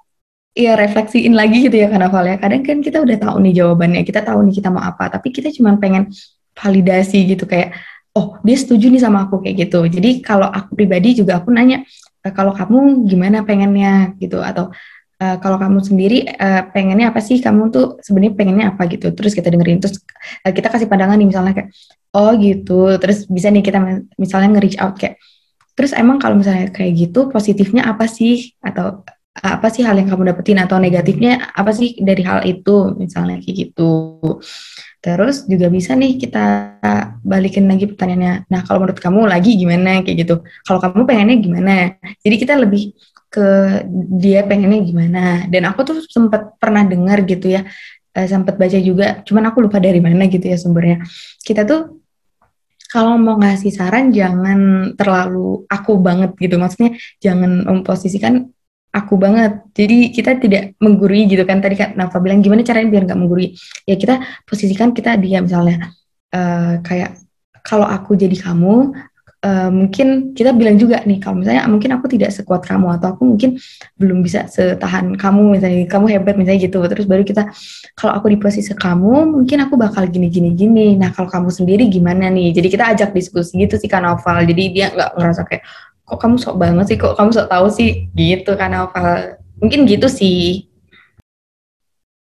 ya 0.53 0.77
refleksiin 0.77 1.33
lagi 1.33 1.67
gitu 1.67 1.77
ya 1.83 1.91
Kanaval 1.91 2.31
ya. 2.31 2.37
Kadang 2.39 2.63
kan 2.63 2.79
kita 2.79 3.03
udah 3.03 3.17
tahu 3.19 3.37
nih 3.43 3.53
jawabannya 3.59 4.07
kita 4.07 4.23
tahu 4.23 4.47
nih 4.47 4.55
kita 4.63 4.69
mau 4.71 4.87
apa. 4.87 5.11
Tapi 5.11 5.29
kita 5.35 5.51
cuma 5.51 5.75
pengen 5.83 6.09
validasi 6.57 7.25
gitu 7.33 7.45
kayak 7.49 7.73
oh 8.13 8.37
dia 8.45 8.57
setuju 8.57 8.93
nih 8.93 9.03
sama 9.03 9.25
aku 9.29 9.41
kayak 9.41 9.69
gitu. 9.69 9.81
Jadi 9.89 10.21
kalau 10.21 10.49
aku 10.49 10.77
pribadi 10.77 11.17
juga 11.17 11.41
aku 11.41 11.49
nanya 11.49 11.85
e, 12.21 12.27
kalau 12.33 12.53
kamu 12.53 13.09
gimana 13.09 13.45
pengennya? 13.45 14.13
Gitu. 14.21 14.37
Atau 14.41 14.71
uh, 15.23 15.37
kalau 15.41 15.57
kamu 15.57 15.79
sendiri 15.81 16.29
uh, 16.29 16.69
pengennya 16.71 17.09
apa 17.13 17.21
sih? 17.25 17.41
Kamu 17.41 17.73
tuh 17.73 17.87
sebenarnya 18.05 18.35
pengennya 18.37 18.67
apa? 18.77 18.85
Gitu. 18.91 19.11
Terus 19.17 19.33
kita 19.33 19.49
dengerin 19.49 19.81
terus 19.81 20.05
uh, 20.45 20.53
kita 20.53 20.69
kasih 20.69 20.89
pandangan 20.93 21.17
nih 21.17 21.29
misalnya 21.29 21.53
kayak 21.57 21.71
oh 22.13 22.33
gitu. 22.37 23.01
Terus 23.01 23.25
bisa 23.27 23.49
nih 23.49 23.65
kita 23.65 23.79
misalnya 24.21 24.49
nge-reach 24.59 24.79
out 24.81 24.97
kayak 25.01 25.17
terus 25.73 25.97
emang 25.97 26.21
kalau 26.21 26.37
misalnya 26.37 26.69
kayak 26.69 26.93
gitu 27.09 27.33
positifnya 27.33 27.89
apa 27.89 28.05
sih? 28.05 28.53
Atau 28.61 29.09
apa 29.33 29.73
sih 29.73 29.81
hal 29.89 29.97
yang 29.97 30.13
kamu 30.13 30.37
dapetin? 30.37 30.61
Atau 30.61 30.77
negatifnya 30.77 31.49
apa 31.57 31.73
sih 31.73 31.97
dari 31.97 32.21
hal 32.29 32.45
itu? 32.45 32.93
Misalnya 33.01 33.41
kayak 33.41 33.57
gitu 33.57 34.21
Terus 35.03 35.51
juga 35.51 35.67
bisa 35.67 35.99
nih 35.99 36.15
kita 36.15 36.79
balikin 37.27 37.67
lagi 37.67 37.91
pertanyaannya. 37.91 38.47
Nah, 38.47 38.61
kalau 38.63 38.87
menurut 38.87 39.03
kamu 39.03 39.27
lagi 39.27 39.59
gimana 39.59 39.99
kayak 40.07 40.17
gitu? 40.23 40.47
Kalau 40.63 40.79
kamu 40.79 41.03
pengennya 41.03 41.37
gimana? 41.43 41.75
Jadi 42.23 42.37
kita 42.39 42.55
lebih 42.55 42.95
ke 43.27 43.47
dia 44.15 44.47
pengennya 44.47 44.79
gimana. 44.87 45.23
Dan 45.51 45.67
aku 45.67 45.83
tuh 45.83 45.97
sempat 46.07 46.55
pernah 46.63 46.87
dengar 46.87 47.27
gitu 47.27 47.51
ya, 47.51 47.67
eh, 48.15 48.27
sempat 48.31 48.55
baca 48.55 48.79
juga. 48.79 49.27
Cuman 49.27 49.51
aku 49.51 49.67
lupa 49.67 49.83
dari 49.83 49.99
mana 49.99 50.31
gitu 50.31 50.47
ya 50.47 50.55
sumbernya. 50.55 51.03
Kita 51.43 51.67
tuh 51.67 51.99
kalau 52.95 53.19
mau 53.19 53.41
ngasih 53.43 53.75
saran 53.75 54.15
jangan 54.15 54.93
terlalu 54.95 55.67
aku 55.67 55.99
banget 55.99 56.31
gitu. 56.39 56.63
Maksudnya 56.63 56.95
jangan 57.19 57.67
memposisikan 57.67 58.55
aku 58.93 59.15
banget. 59.17 59.65
Jadi 59.73 60.13
kita 60.13 60.37
tidak 60.37 60.77
menggurui 60.79 61.25
gitu 61.27 61.43
kan. 61.49 61.65
Tadi 61.65 61.75
kan 61.75 61.97
Nafa 61.97 62.21
bilang 62.21 62.45
gimana 62.45 62.61
caranya 62.63 62.89
biar 62.93 63.09
nggak 63.09 63.19
menggurui. 63.19 63.57
Ya 63.89 63.97
kita 63.97 64.21
posisikan 64.45 64.93
kita 64.93 65.17
dia 65.17 65.41
misalnya 65.41 65.91
uh, 66.37 66.79
kayak 66.85 67.19
kalau 67.65 67.89
aku 67.89 68.19
jadi 68.19 68.35
kamu 68.37 68.93
uh, 69.43 69.71
mungkin 69.71 70.33
kita 70.33 70.55
bilang 70.55 70.79
juga 70.79 71.03
nih 71.03 71.19
kalau 71.19 71.43
misalnya 71.43 71.67
mungkin 71.67 71.91
aku 71.99 72.07
tidak 72.11 72.31
sekuat 72.33 72.63
kamu 72.65 72.99
atau 72.99 73.15
aku 73.15 73.23
mungkin 73.27 73.59
belum 73.99 74.23
bisa 74.23 74.47
setahan 74.47 75.15
kamu 75.19 75.59
misalnya 75.59 75.87
kamu 75.91 76.07
hebat 76.11 76.35
misalnya 76.39 76.61
gitu 76.67 76.79
terus 76.87 77.07
baru 77.07 77.23
kita 77.27 77.51
kalau 77.99 78.13
aku 78.17 78.31
di 78.33 78.39
posisi 78.39 78.73
kamu 78.73 79.29
mungkin 79.29 79.59
aku 79.67 79.75
bakal 79.79 80.07
gini 80.09 80.31
gini 80.31 80.55
gini 80.55 80.97
nah 80.97 81.11
kalau 81.11 81.29
kamu 81.29 81.51
sendiri 81.51 81.87
gimana 81.91 82.31
nih 82.31 82.55
jadi 82.55 82.69
kita 82.71 82.85
ajak 82.97 83.11
diskusi 83.13 83.59
gitu 83.59 83.77
sih 83.77 83.91
kan 83.91 84.07
Novel 84.07 84.47
jadi 84.47 84.63
dia 84.71 84.87
nggak 84.95 85.11
ngerasa 85.19 85.43
kayak 85.47 85.63
kok 86.13 86.21
kamu 86.21 86.37
sok 86.37 86.61
banget 86.61 86.85
sih 86.93 86.99
kok 87.01 87.17
kamu 87.17 87.33
sok 87.33 87.49
tahu 87.49 87.67
sih 87.73 88.05
gitu 88.13 88.53
kan 88.53 88.77
apa 88.77 89.41
mungkin 89.57 89.89
gitu 89.89 90.13
sih 90.13 90.69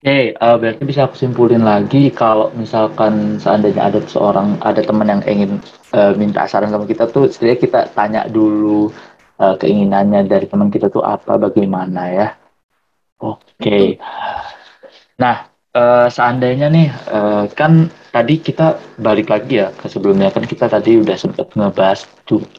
Oke, 0.05 0.13
okay, 0.13 0.25
uh, 0.38 0.53
eh, 0.53 0.55
berarti 0.61 0.83
bisa 0.85 1.09
aku 1.09 1.17
simpulin 1.17 1.65
lagi 1.65 2.13
kalau 2.13 2.53
misalkan 2.53 3.41
seandainya 3.41 3.89
ada 3.89 3.97
seorang 4.05 4.53
ada 4.61 4.77
teman 4.85 5.09
yang 5.09 5.25
ingin 5.25 5.57
uh, 5.97 6.13
minta 6.13 6.45
saran 6.45 6.69
sama 6.69 6.85
kita 6.85 7.09
tuh, 7.09 7.25
setidaknya 7.25 7.57
kita 7.57 7.79
tanya 7.97 8.21
dulu 8.29 8.93
uh, 9.41 9.57
keinginannya 9.57 10.29
dari 10.29 10.45
teman 10.45 10.69
kita 10.69 10.93
tuh 10.93 11.01
apa, 11.01 11.41
bagaimana 11.41 12.01
ya. 12.13 12.27
Oke. 13.17 13.41
Okay. 13.57 13.85
Nah, 15.17 15.49
uh, 15.73 16.05
seandainya 16.05 16.69
nih 16.69 16.88
uh, 17.09 17.49
kan 17.57 17.89
tadi 18.15 18.39
kita 18.39 18.80
balik 18.95 19.28
lagi 19.28 19.60
ya 19.60 19.75
ke 19.75 19.91
sebelumnya 19.91 20.32
kan 20.32 20.47
kita 20.47 20.71
tadi 20.71 21.04
udah 21.04 21.19
sempat 21.19 21.51
ngebahas 21.51 22.08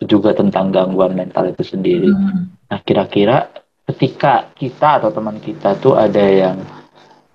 juga 0.05 0.37
tentang 0.37 0.69
gangguan 0.69 1.16
mental 1.16 1.49
itu 1.49 1.64
sendiri. 1.64 2.12
Hmm. 2.12 2.53
Nah 2.69 2.79
kira-kira 2.85 3.49
ketika 3.88 4.53
kita 4.53 5.01
atau 5.01 5.09
teman 5.09 5.40
kita 5.40 5.81
tuh 5.81 5.97
ada 5.97 6.21
yang 6.21 6.61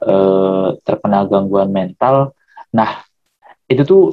uh, 0.06 0.78
terkena 0.86 1.26
gangguan 1.26 1.74
mental, 1.74 2.38
nah 2.70 3.02
itu 3.66 3.82
tuh 3.82 4.04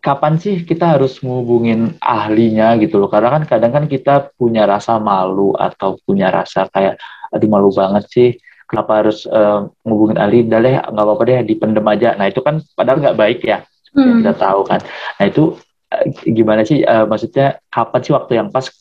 kapan 0.00 0.40
sih 0.40 0.64
kita 0.64 0.96
harus 0.96 1.20
ngubungin 1.20 2.00
ahlinya 2.00 2.80
gitu 2.80 2.96
loh 2.96 3.12
karena 3.12 3.38
kan 3.38 3.44
kadang 3.44 3.76
kan 3.76 3.84
kita 3.92 4.32
punya 4.40 4.64
rasa 4.64 4.96
malu 4.96 5.52
atau 5.52 6.00
punya 6.00 6.32
rasa 6.32 6.64
kayak 6.72 6.96
aduh 7.28 7.48
malu 7.52 7.70
banget 7.70 8.04
sih 8.08 8.30
kenapa 8.72 9.04
harus 9.04 9.28
uh, 9.28 9.68
ngubungin 9.84 10.16
ahli 10.16 10.48
udah 10.48 10.60
deh 10.64 10.76
nggak 10.80 11.04
apa-apa 11.04 11.22
deh 11.28 11.36
dipendem 11.44 11.84
aja 11.84 12.16
nah 12.16 12.24
itu 12.24 12.40
kan 12.40 12.64
padahal 12.72 13.04
nggak 13.04 13.18
baik 13.20 13.40
ya 13.44 13.60
hmm. 13.92 14.24
kita 14.24 14.32
tahu 14.40 14.64
kan 14.64 14.80
nah 15.20 15.24
itu 15.28 15.60
uh, 15.92 16.04
gimana 16.24 16.64
sih 16.64 16.80
uh, 16.80 17.04
maksudnya 17.04 17.60
kapan 17.68 18.00
sih 18.00 18.12
waktu 18.16 18.32
yang 18.40 18.48
pas 18.48 18.72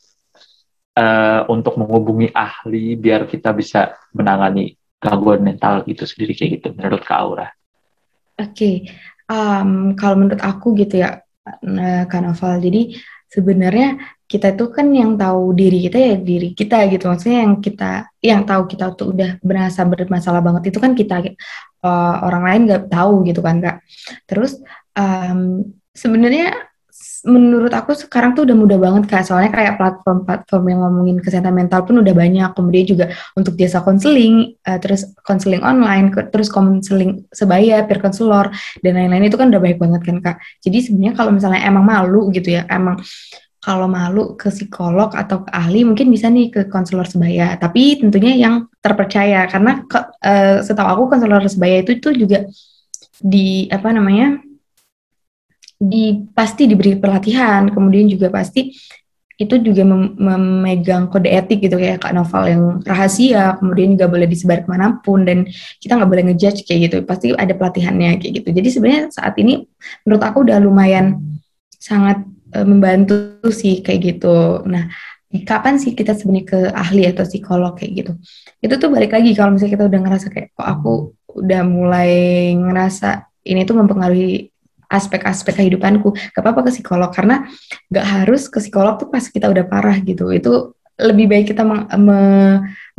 uh, 0.95 1.43
untuk 1.51 1.75
menghubungi 1.75 2.31
ahli 2.31 2.95
biar 2.95 3.27
kita 3.27 3.51
bisa 3.51 3.99
menangani 4.15 4.79
gangguan 5.01 5.43
mental 5.43 5.83
gitu 5.83 6.07
sendiri 6.07 6.37
kayak 6.37 6.51
gitu 6.61 6.67
menurut 6.77 7.01
Kak 7.01 7.19
Aura? 7.19 7.47
Oke, 8.37 8.53
okay. 8.53 8.75
um, 9.27 9.97
kalau 9.97 10.15
menurut 10.21 10.41
aku 10.41 10.77
gitu 10.77 11.01
ya 11.01 11.21
Kak 12.05 12.21
Novel, 12.21 12.61
jadi 12.61 12.81
sebenarnya 13.33 13.97
kita 14.31 14.55
itu 14.55 14.65
kan 14.71 14.87
yang 14.95 15.19
tahu 15.19 15.51
diri 15.51 15.83
kita 15.91 15.97
ya 15.99 16.15
diri 16.15 16.55
kita 16.55 16.87
gitu. 16.87 17.11
Maksudnya 17.11 17.43
yang 17.43 17.53
kita 17.59 17.91
yang 18.23 18.41
tahu 18.47 18.63
kita 18.71 18.95
tuh 18.95 19.11
udah 19.11 19.29
berasa 19.43 19.83
bermasalah 19.83 20.39
banget 20.39 20.71
itu 20.71 20.79
kan 20.79 20.95
kita 20.95 21.35
uh, 21.83 22.15
orang 22.23 22.43
lain 22.47 22.61
nggak 22.71 22.83
tahu 22.87 23.27
gitu 23.27 23.43
kan 23.43 23.59
kak. 23.59 23.77
Terus 24.23 24.55
um, 24.95 25.67
sebenarnya 25.91 26.55
menurut 27.21 27.69
aku 27.69 27.93
sekarang 27.93 28.33
tuh 28.33 28.47
udah 28.47 28.55
mudah 28.55 28.79
banget 28.79 29.03
kak. 29.11 29.27
Soalnya 29.27 29.51
kayak 29.51 29.75
platform-platform 29.75 30.63
yang 30.71 30.79
ngomongin 30.79 31.17
kesehatan 31.19 31.51
mental 31.51 31.83
pun 31.83 31.99
udah 31.99 32.15
banyak. 32.15 32.49
Kemudian 32.55 32.85
juga 32.87 33.05
untuk 33.35 33.59
jasa 33.59 33.83
konseling 33.83 34.55
uh, 34.63 34.79
terus 34.79 35.11
konseling 35.27 35.59
online 35.59 36.15
terus 36.31 36.47
konseling 36.47 37.27
sebaya 37.35 37.83
peer 37.83 37.99
konselor 37.99 38.47
dan 38.79 38.95
lain-lain 38.95 39.27
itu 39.27 39.35
kan 39.35 39.51
udah 39.51 39.59
baik 39.59 39.75
banget 39.75 40.01
kan 40.07 40.17
kak. 40.23 40.37
Jadi 40.63 40.87
sebenarnya 40.87 41.19
kalau 41.19 41.35
misalnya 41.35 41.67
emang 41.67 41.83
malu 41.83 42.31
gitu 42.31 42.55
ya 42.55 42.63
emang 42.71 42.95
kalau 43.61 43.85
malu 43.85 44.33
ke 44.33 44.49
psikolog 44.49 45.13
atau 45.13 45.45
ke 45.45 45.49
ahli 45.53 45.85
mungkin 45.85 46.09
bisa 46.09 46.33
nih 46.33 46.49
ke 46.49 46.61
konselor 46.65 47.05
sebaya. 47.05 47.53
Tapi 47.61 48.01
tentunya 48.01 48.33
yang 48.33 48.65
terpercaya. 48.81 49.45
Karena 49.45 49.85
uh, 49.85 50.65
setahu 50.65 50.87
aku 50.89 51.03
konselor 51.13 51.45
sebaya 51.45 51.85
itu 51.85 52.01
itu 52.01 52.09
juga 52.25 52.49
di 53.21 53.69
apa 53.69 53.93
namanya 53.93 54.41
di 55.77 56.25
pasti 56.33 56.65
diberi 56.65 56.97
pelatihan, 56.97 57.69
kemudian 57.69 58.09
juga 58.09 58.33
pasti 58.33 58.73
itu 59.41 59.57
juga 59.57 59.81
mem 59.81 60.13
memegang 60.17 61.09
kode 61.09 61.29
etik 61.29 61.61
gitu. 61.61 61.77
Kayak 61.77 62.01
kak 62.01 62.17
novel 62.17 62.43
yang 62.49 62.63
rahasia, 62.81 63.61
kemudian 63.61 63.93
juga 63.93 64.09
boleh 64.09 64.25
disebar 64.25 64.65
ke 64.65 64.69
mana 64.73 64.97
pun 65.05 65.21
dan 65.21 65.45
kita 65.77 66.01
nggak 66.01 66.09
boleh 66.09 66.23
ngejudge 66.33 66.65
kayak 66.65 66.79
gitu, 66.89 66.97
pasti 67.05 67.33
ada 67.37 67.53
pelatihannya 67.53 68.17
kayak 68.17 68.41
gitu. 68.41 68.49
Jadi 68.57 68.69
sebenarnya 68.73 69.03
saat 69.13 69.37
ini 69.37 69.65
menurut 70.05 70.21
aku 70.25 70.49
udah 70.49 70.57
lumayan 70.57 71.21
sangat 71.77 72.21
uh, 72.55 72.65
membantu 72.67 73.47
sih 73.51 73.79
kayak 73.79 73.99
gitu. 74.19 74.63
Nah 74.67 74.91
kapan 75.47 75.79
sih 75.79 75.95
kita 75.95 76.11
sebenarnya 76.11 76.47
ke 76.47 76.59
ahli 76.75 77.07
atau 77.07 77.23
psikolog 77.23 77.73
kayak 77.79 77.91
gitu? 78.03 78.11
Itu 78.59 78.75
tuh 78.75 78.91
balik 78.91 79.15
lagi 79.15 79.31
kalau 79.31 79.55
misalnya 79.55 79.73
kita 79.79 79.85
udah 79.87 79.99
ngerasa 80.03 80.27
kayak 80.27 80.47
kok 80.51 80.67
aku 80.67 80.93
udah 81.31 81.61
mulai 81.63 82.11
ngerasa 82.51 83.31
ini 83.47 83.63
tuh 83.63 83.79
mempengaruhi 83.79 84.51
aspek-aspek 84.91 85.63
kehidupanku. 85.63 86.11
Gak 86.35 86.41
apa-apa 86.43 86.67
ke 86.67 86.71
psikolog 86.75 87.09
karena 87.15 87.47
gak 87.87 88.05
harus 88.05 88.51
ke 88.51 88.59
psikolog 88.59 88.99
tuh 88.99 89.07
pas 89.07 89.23
kita 89.23 89.47
udah 89.47 89.63
parah 89.63 89.95
gitu. 90.03 90.29
Itu 90.35 90.75
lebih 90.99 91.31
baik 91.31 91.55
kita 91.55 91.63
meng, 91.63 91.87
me, 91.97 92.19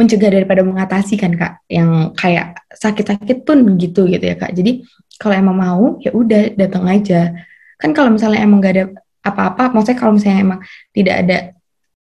mencegah 0.01 0.33
daripada 0.33 0.65
mengatasi 0.65 1.21
kan 1.21 1.37
kak? 1.37 1.53
Yang 1.69 2.17
kayak 2.17 2.47
sakit-sakit 2.73 3.45
pun 3.45 3.77
gitu 3.77 4.09
gitu 4.09 4.25
ya 4.25 4.41
kak? 4.41 4.57
Jadi 4.57 4.83
kalau 5.21 5.37
emang 5.37 5.57
mau 5.61 5.85
ya 6.01 6.11
udah 6.17 6.57
datang 6.57 6.89
aja. 6.89 7.37
Kan 7.77 7.93
kalau 7.93 8.09
misalnya 8.09 8.41
emang 8.41 8.65
gak 8.65 8.75
ada 8.75 8.85
apa-apa 9.23 9.71
maksudnya 9.71 9.99
kalau 9.99 10.13
misalnya 10.19 10.39
emang 10.43 10.61
tidak 10.91 11.15
ada 11.23 11.37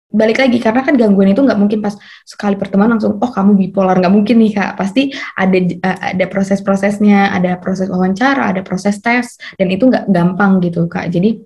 balik 0.09 0.41
lagi 0.41 0.57
karena 0.57 0.81
kan 0.81 0.97
gangguan 0.97 1.37
itu 1.37 1.45
nggak 1.45 1.61
mungkin 1.61 1.85
pas 1.85 1.93
sekali 2.25 2.57
pertemuan 2.57 2.97
langsung 2.97 3.21
oh 3.21 3.31
kamu 3.31 3.61
bipolar. 3.61 4.01
Nggak 4.01 4.15
mungkin 4.15 4.37
nih 4.41 4.53
kak. 4.57 4.71
Pasti 4.81 5.13
ada 5.37 5.59
uh, 5.61 5.99
ada 6.17 6.25
proses-prosesnya 6.33 7.37
ada 7.37 7.61
proses 7.61 7.93
wawancara 7.93 8.49
ada 8.57 8.65
proses 8.65 8.97
tes 9.05 9.37
dan 9.61 9.69
itu 9.69 9.85
nggak 9.85 10.09
gampang 10.09 10.65
gitu 10.65 10.89
kak. 10.89 11.13
Jadi 11.13 11.45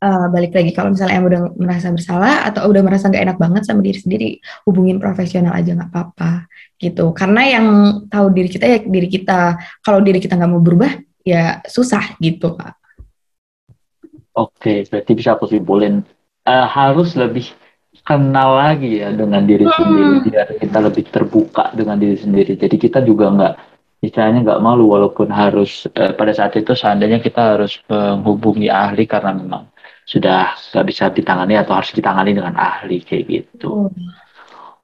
uh, 0.00 0.26
balik 0.32 0.56
lagi 0.56 0.72
kalau 0.72 0.96
misalnya 0.96 1.20
em 1.20 1.24
udah 1.28 1.40
merasa 1.60 1.92
bersalah 1.92 2.48
atau 2.48 2.64
udah 2.72 2.80
merasa 2.80 3.12
nggak 3.12 3.22
enak 3.28 3.38
banget 3.38 3.62
sama 3.68 3.80
diri 3.84 3.98
sendiri 4.00 4.28
hubungin 4.64 4.96
profesional 4.96 5.52
aja 5.52 5.76
nggak 5.76 5.92
apa-apa 5.92 6.48
gitu. 6.80 7.12
Karena 7.12 7.40
yang 7.60 7.66
tahu 8.08 8.32
diri 8.32 8.48
kita 8.48 8.64
ya 8.64 8.78
diri 8.80 9.08
kita. 9.12 9.60
Kalau 9.84 10.00
diri 10.00 10.24
kita 10.24 10.40
nggak 10.40 10.50
mau 10.50 10.62
berubah 10.64 10.88
ya 11.20 11.60
susah 11.68 12.16
gitu 12.16 12.56
kak 12.56 12.81
oke 14.36 14.88
berarti 14.88 15.12
bisa 15.12 15.36
aku 15.36 15.48
simpulin 15.48 16.04
uh, 16.48 16.66
harus 16.68 17.14
lebih 17.14 17.50
kenal 18.02 18.58
lagi 18.58 19.04
ya 19.04 19.12
dengan 19.12 19.44
diri 19.44 19.68
hmm. 19.68 19.76
sendiri 19.76 20.14
biar 20.26 20.46
kita 20.58 20.78
lebih 20.80 21.04
terbuka 21.12 21.70
dengan 21.76 22.00
diri 22.00 22.16
sendiri 22.18 22.56
jadi 22.58 22.76
kita 22.76 22.98
juga 23.04 23.30
nggak 23.30 23.54
istilahnya 24.02 24.42
nggak 24.42 24.62
malu 24.64 24.90
walaupun 24.90 25.30
harus 25.30 25.86
uh, 25.94 26.10
pada 26.18 26.34
saat 26.34 26.58
itu 26.58 26.74
seandainya 26.74 27.22
kita 27.22 27.54
harus 27.54 27.78
menghubungi 27.86 28.66
ahli 28.66 29.06
karena 29.06 29.30
memang 29.30 29.70
sudah 30.02 30.58
nggak 30.58 30.86
bisa 30.90 31.04
ditangani 31.14 31.54
atau 31.54 31.78
harus 31.78 31.94
ditangani 31.94 32.34
dengan 32.34 32.58
ahli 32.58 32.98
kayak 33.06 33.24
gitu. 33.30 33.86
Hmm. 33.86 34.10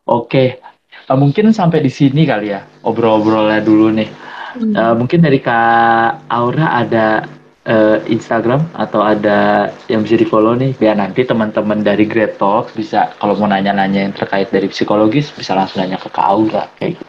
Oke, 0.08 0.56
okay. 0.62 1.10
uh, 1.10 1.18
mungkin 1.18 1.50
sampai 1.50 1.82
di 1.82 1.90
sini 1.90 2.24
kali 2.24 2.54
ya 2.54 2.62
obrol-obrolnya 2.86 3.60
dulu 3.60 3.90
nih. 3.92 4.08
Hmm. 4.54 4.72
Uh, 4.72 4.94
mungkin 4.94 5.20
dari 5.20 5.42
Kak 5.42 6.30
Aura 6.30 6.78
ada 6.78 7.26
uh, 7.68 8.00
Instagram 8.08 8.64
atau 8.74 9.04
ada 9.04 9.70
yang 9.86 10.02
bisa 10.02 10.16
di 10.16 10.26
follow 10.26 10.56
nih 10.56 10.74
biar 10.74 10.96
nanti 10.96 11.22
teman-teman 11.22 11.84
dari 11.84 12.08
Great 12.08 12.40
Talk 12.40 12.72
bisa 12.72 13.12
kalau 13.20 13.36
mau 13.36 13.46
nanya-nanya 13.46 14.08
yang 14.08 14.14
terkait 14.16 14.48
dari 14.48 14.66
psikologis 14.72 15.30
bisa 15.30 15.52
langsung 15.52 15.84
nanya 15.84 16.00
ke 16.00 16.08
Kak 16.08 16.26
Aura 16.26 16.66
kayak 16.80 16.98
gitu. 16.98 17.06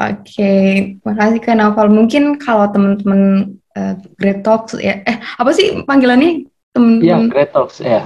Oke, 0.00 0.16
okay. 0.24 0.68
makasih 1.04 1.40
Kak 1.44 1.56
Naufal. 1.60 1.92
Mungkin 1.92 2.40
kalau 2.40 2.72
teman-teman 2.72 3.52
uh, 3.76 3.92
Great 4.16 4.40
Talks 4.40 4.72
ya, 4.80 5.04
eh 5.04 5.20
apa 5.20 5.52
sih 5.52 5.84
panggilannya 5.84 6.48
teman-teman? 6.72 7.04
Iya, 7.04 7.16
Great 7.28 7.52
Talks 7.52 7.84
ya. 7.84 8.00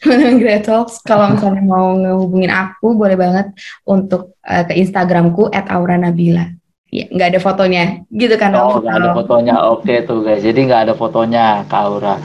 Great 0.40 0.70
Talks, 0.70 1.02
kalau 1.02 1.34
misalnya 1.34 1.66
mau 1.66 1.98
ngehubungin 1.98 2.54
aku 2.54 2.94
boleh 2.94 3.18
banget 3.18 3.50
untuk 3.82 4.38
uh, 4.46 4.62
ke 4.62 4.78
Instagramku 4.78 5.50
@auranabila. 5.50 6.59
Ya, 6.90 7.06
nggak 7.06 7.38
ada 7.38 7.40
fotonya, 7.40 8.02
gitu 8.10 8.34
kan? 8.34 8.50
Oh, 8.58 8.82
nggak 8.82 8.98
ada 8.98 9.10
fotonya, 9.14 9.54
oke 9.62 9.94
tuh 10.10 10.26
guys. 10.26 10.42
Jadi 10.42 10.66
nggak 10.66 10.90
ada 10.90 10.94
fotonya, 10.98 11.62
Kak 11.70 11.82
Aura. 11.86 12.18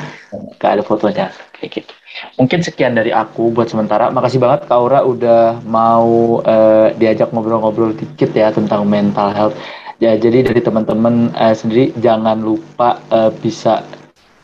Nggak 0.58 0.72
ada 0.74 0.84
fotonya, 0.84 1.26
kayak 1.54 1.70
gitu. 1.70 1.94
Mungkin 2.42 2.66
sekian 2.66 2.98
dari 2.98 3.14
aku 3.14 3.54
buat 3.54 3.70
sementara. 3.70 4.10
Makasih 4.10 4.42
banget 4.42 4.66
Kak 4.66 4.74
Aura 4.74 5.06
udah 5.06 5.62
mau 5.70 6.42
uh, 6.42 6.90
diajak 6.98 7.30
ngobrol-ngobrol 7.30 7.94
dikit 7.94 8.34
ya 8.34 8.50
tentang 8.50 8.90
mental 8.90 9.30
health. 9.38 9.56
Ya, 10.02 10.18
jadi 10.18 10.44
dari 10.44 10.60
teman-teman 10.60 11.30
uh, 11.38 11.54
sendiri 11.54 11.94
jangan 12.02 12.42
lupa 12.42 12.98
uh, 13.14 13.30
bisa 13.30 13.86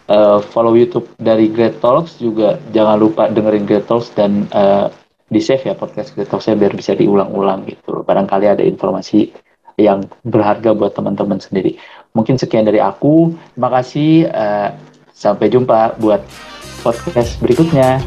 uh, 0.07 0.39
follow 0.39 0.77
YouTube 0.77 1.09
dari 1.17 1.49
Great 1.49 1.81
Talks 1.83 2.21
juga 2.21 2.61
jangan 2.71 3.01
lupa 3.01 3.25
dengerin 3.27 3.65
Great 3.65 3.89
Talks 3.89 4.13
dan 4.13 4.45
uh, 4.53 4.87
di 5.31 5.39
save 5.39 5.65
ya 5.65 5.73
podcast 5.73 6.13
Great 6.13 6.29
Talks 6.29 6.45
biar 6.45 6.77
bisa 6.77 6.93
diulang-ulang 6.93 7.65
gitu. 7.65 8.05
Barangkali 8.05 8.47
ada 8.47 8.63
informasi 8.63 9.31
yang 9.81 10.05
berharga 10.21 10.77
buat 10.77 10.93
teman-teman 10.93 11.41
sendiri. 11.41 11.81
Mungkin 12.13 12.37
sekian 12.37 12.63
dari 12.69 12.77
aku. 12.77 13.33
Terima 13.57 13.69
kasih. 13.73 14.29
Uh, 14.29 14.69
sampai 15.11 15.49
jumpa 15.49 15.97
buat 16.01 16.21
podcast 16.81 17.37
berikutnya. 17.41 18.01